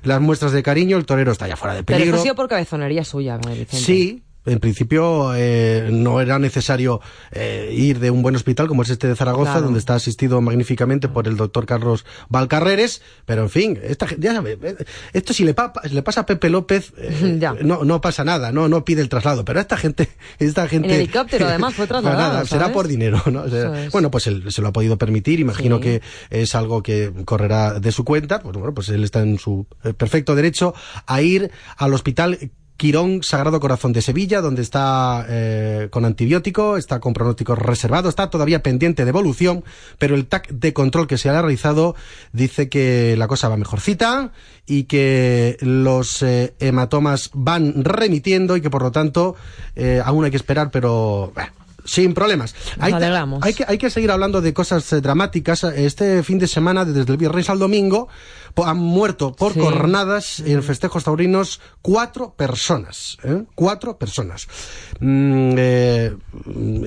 [0.02, 2.14] las muestras de cariño, el torero está ya fuera de Pero peligro.
[2.16, 3.76] eso ha sido por cabezonería suya, Vicente.
[3.76, 7.00] Sí, en principio eh, no era necesario
[7.32, 9.64] eh, ir de un buen hospital como es este de Zaragoza, Claro.
[9.66, 14.58] donde está asistido magníficamente por el doctor Carlos Valcarreres, pero en fin, esta, ya sabe,
[14.62, 14.76] eh,
[15.12, 18.68] esto si le, pa- le pasa a Pepe López, eh, no, no pasa nada, no,
[18.68, 20.88] no pide el traslado, pero esta gente, esta gente...
[20.88, 23.42] En helicóptero, además, fue trasladado, nada, será por dinero, ¿no?
[23.42, 23.92] O sea, Eso es.
[23.92, 25.82] Bueno, pues él se lo ha podido permitir, imagino Sí.
[25.82, 29.66] que es algo que correrá de su cuenta, pues bueno, pues él está en su
[29.84, 30.74] eh, perfecto derecho
[31.06, 36.98] a ir al hospital Quirón Sagrado Corazón de Sevilla, donde está eh, con antibiótico, está
[36.98, 39.64] con pronóstico reservado, está todavía pendiente de evolución,
[39.98, 41.94] pero el TAC de control que se ha realizado
[42.32, 44.32] dice que la cosa va mejorcita
[44.66, 49.36] y que los eh, hematomas van remitiendo y que por lo tanto
[49.76, 51.32] eh, aún hay que esperar, pero...
[51.34, 51.52] bah,
[51.84, 52.54] sin problemas.
[52.78, 53.42] Hay, alegramos.
[53.42, 55.64] hay que, hay que seguir hablando de cosas eh, dramáticas.
[55.64, 58.08] Este fin de semana, desde el viernes al domingo,
[58.64, 59.58] han muerto por Sí.
[59.60, 63.18] cornadas en festejos taurinos cuatro personas.
[63.24, 63.42] ¿eh?
[63.54, 64.46] Cuatro personas.
[65.00, 66.16] Mm, eh,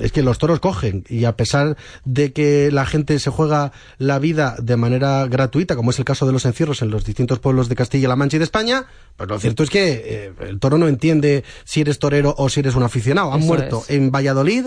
[0.00, 4.18] es que los toros cogen y a pesar de que la gente se juega la
[4.18, 7.68] vida de manera gratuita, como es el caso de los encierros en los distintos pueblos
[7.68, 10.88] de Castilla-La Mancha y de España, pues lo cierto es que eh, el toro no
[10.88, 13.32] entiende si eres torero o si eres un aficionado.
[13.32, 13.90] Han Eso muerto es.
[13.94, 14.66] en Valladolid,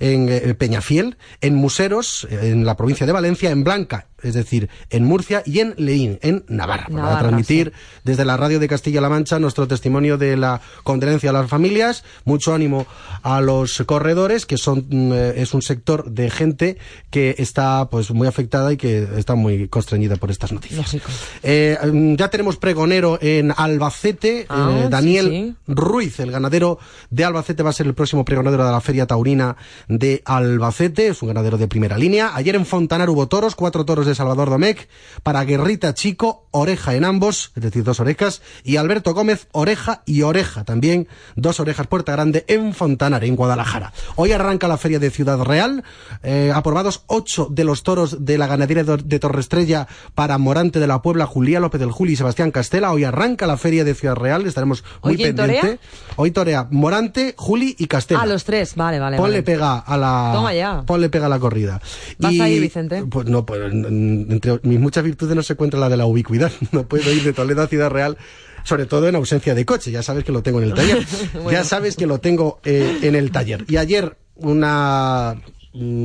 [0.00, 5.04] en eh, Peñafiel, en Museros, en la provincia de Valencia, en Blanca, es decir, en
[5.04, 6.86] Murcia y en Leín, en Navarra.
[6.90, 7.72] Para transmitir
[8.04, 12.54] desde la radio de Castilla-La Mancha nuestro testimonio de la condolencia a las familias, mucho
[12.54, 12.86] ánimo
[13.22, 16.78] a los corredores, que son eh, es un sector de gente
[17.10, 20.96] que está pues muy afectada y que está muy constreñida por estas noticias.
[21.42, 25.54] Eh, mm, ya tenemos pregonero en Albacete, Ah, eh, sí, Daniel sí.
[25.66, 26.78] Ruiz, el ganadero
[27.10, 29.56] de Albacete, va a ser el próximo pregonero de la Feria Taurina
[29.88, 31.08] de Albacete.
[31.08, 32.32] Es un ganadero de primera línea.
[32.34, 34.88] Ayer en Fontanar hubo toros, cuatro toros de Salvador Domecq,
[35.22, 40.22] para Guerrita Chico, oreja en ambos, es decir, dos orejas, y Alberto Gómez, oreja y
[40.22, 43.92] oreja, también dos orejas Puerta Grande en Fontanar, en Guadalajara.
[44.16, 45.84] Hoy arranca la Feria de Ciudad Real,
[46.22, 51.02] eh, aprobados ocho de los toros de la ganadería de Torrestrella para Morante de la
[51.02, 52.92] Puebla, Julián López del Juli y Sebastián Castela.
[52.92, 55.60] Hoy arranca la Feria de Ciudad Real, estaremos muy ¿Hoy quién pendiente.
[55.60, 55.78] torea?
[56.16, 58.22] Hoy torea Morante, Juli y Castela.
[58.22, 59.16] Ah, los tres, vale, vale.
[59.16, 59.42] Ponle vale.
[59.42, 60.82] pega a la Toma ya.
[60.86, 61.80] ponle pega a la corrida.
[62.18, 63.04] ¿Vas a ir, Vicente?
[63.04, 66.52] Pues no, pues entre mis muchas virtudes no se encuentra la de la ubicuidad.
[66.72, 68.16] No puedo ir de Toledo a Ciudad Real,
[68.64, 69.90] sobre todo en ausencia de coche.
[69.90, 71.04] Ya sabes que lo tengo en el taller.
[71.34, 71.52] Bueno.
[71.52, 73.64] Ya sabes que lo tengo eh, en el taller.
[73.68, 75.36] Y ayer una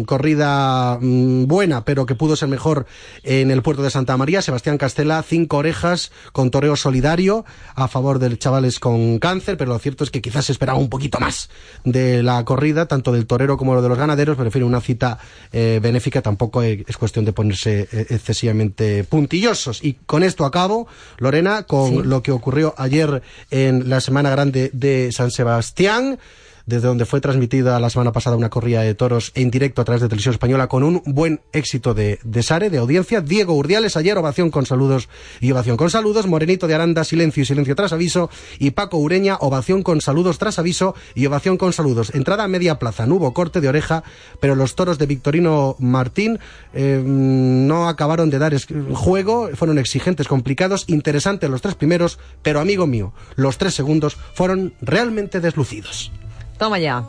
[0.05, 2.86] corrida mm, buena, pero que pudo ser mejor
[3.24, 4.41] en el puerto de Santa María.
[4.41, 7.45] Sebastián Castela, cinco orejas con toreo solidario
[7.76, 10.89] a favor de chavales con cáncer, pero lo cierto es que quizás se esperaba un
[10.89, 11.49] poquito más
[11.84, 14.38] de la corrida, tanto del torero como de los ganaderos.
[14.38, 15.18] Prefiero una cita
[15.51, 19.84] eh, benéfica, tampoco eh, es cuestión de ponerse eh, excesivamente puntillosos.
[19.84, 20.88] Y con esto acabo,
[21.18, 22.01] Lorena, con Sí.
[22.03, 26.18] lo que ocurrió ayer en la Semana Grande de San Sebastián
[26.66, 30.01] desde donde fue transmitida la semana pasada una corrida de toros en directo a través
[30.01, 33.22] de Televisión Española con un buen éxito de, de Sare, de audiencia.
[33.22, 35.09] Diego Urdiales ayer, ovación con saludos
[35.39, 36.28] y ovación con saludos.
[36.28, 38.30] Morenito de Aranda, silencio y silencio tras aviso.
[38.57, 42.13] Y Paco Ureña, ovación con saludos tras aviso y ovación con saludos.
[42.16, 44.03] Entrada a media plaza, no hubo corte de oreja,
[44.39, 46.39] pero los toros de Victorino Martín
[46.74, 48.55] eh, no acabaron de dar
[48.93, 54.74] juego, fueron exigentes, complicados, interesantes los tres primeros, pero amigo mío, los tres segundos fueron
[54.82, 56.11] realmente deslucidos.
[56.58, 57.03] Toma ya.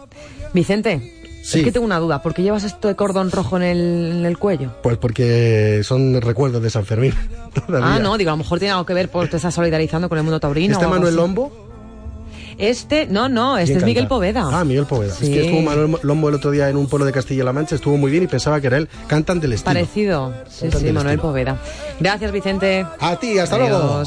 [0.52, 1.58] Vicente, Sí.
[1.60, 2.22] es que tengo una duda.
[2.22, 4.72] ¿Por qué llevas esto de cordón rojo en el, en el cuello?
[4.82, 7.14] Pues porque son recuerdos de San Fermín.
[7.66, 7.94] todavía.
[7.94, 10.18] Ah, no, digo, a lo mejor tiene algo que ver porque te estás solidarizando con
[10.18, 10.74] el mundo taurino.
[10.74, 11.14] ¿Este Manuel.
[11.14, 11.65] Lombo?
[12.58, 14.14] Este, no, no, este ¿Quién es Miguel canta?
[14.14, 14.48] Poveda.
[14.52, 15.12] Ah, Miguel Poveda.
[15.12, 17.96] Es que estuvo Manuel Lombo el otro día en un pueblo de Castilla-La Mancha, estuvo
[17.96, 18.88] muy bien y pensaba que era él.
[19.06, 19.74] Cantan del estilo.
[19.74, 20.34] Parecido.
[20.48, 21.22] Sí, Cantan sí, Manuel estilo.
[21.22, 21.58] Poveda.
[22.00, 22.86] Gracias, Vicente.
[23.00, 24.02] A ti, hasta luego.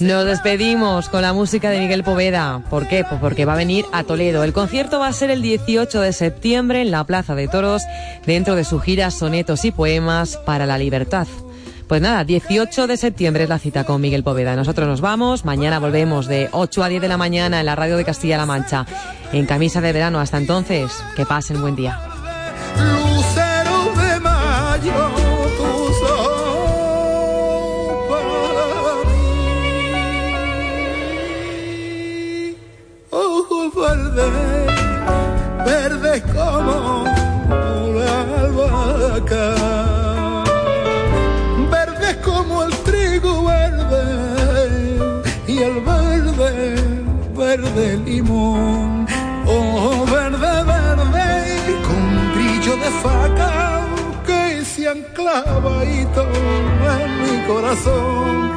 [0.00, 2.62] Nos despedimos con la música de Miguel Poveda.
[2.70, 3.04] ¿Por qué?
[3.06, 4.44] Pues porque va a venir a Toledo.
[4.44, 7.82] El concierto va a ser el 18 de septiembre en la Plaza de Toros,
[8.24, 11.26] dentro de su gira Sonetos y Poemas para la Libertad.
[11.90, 14.54] Pues nada, 18 de septiembre es la cita con Miguel Poveda.
[14.54, 17.96] Nosotros nos vamos, mañana volvemos de 8 a 10 de la mañana en la radio
[17.96, 18.86] de Castilla-La Mancha,
[19.32, 20.20] en camisa de verano.
[20.20, 21.98] Hasta entonces, que pasen buen día.
[55.84, 56.06] Y
[56.98, 58.50] en mi corazón.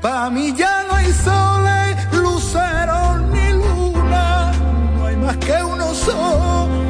[0.00, 4.52] Pa' mí ya no hay soles, lucero ni luna,
[4.96, 6.85] no hay más que uno solo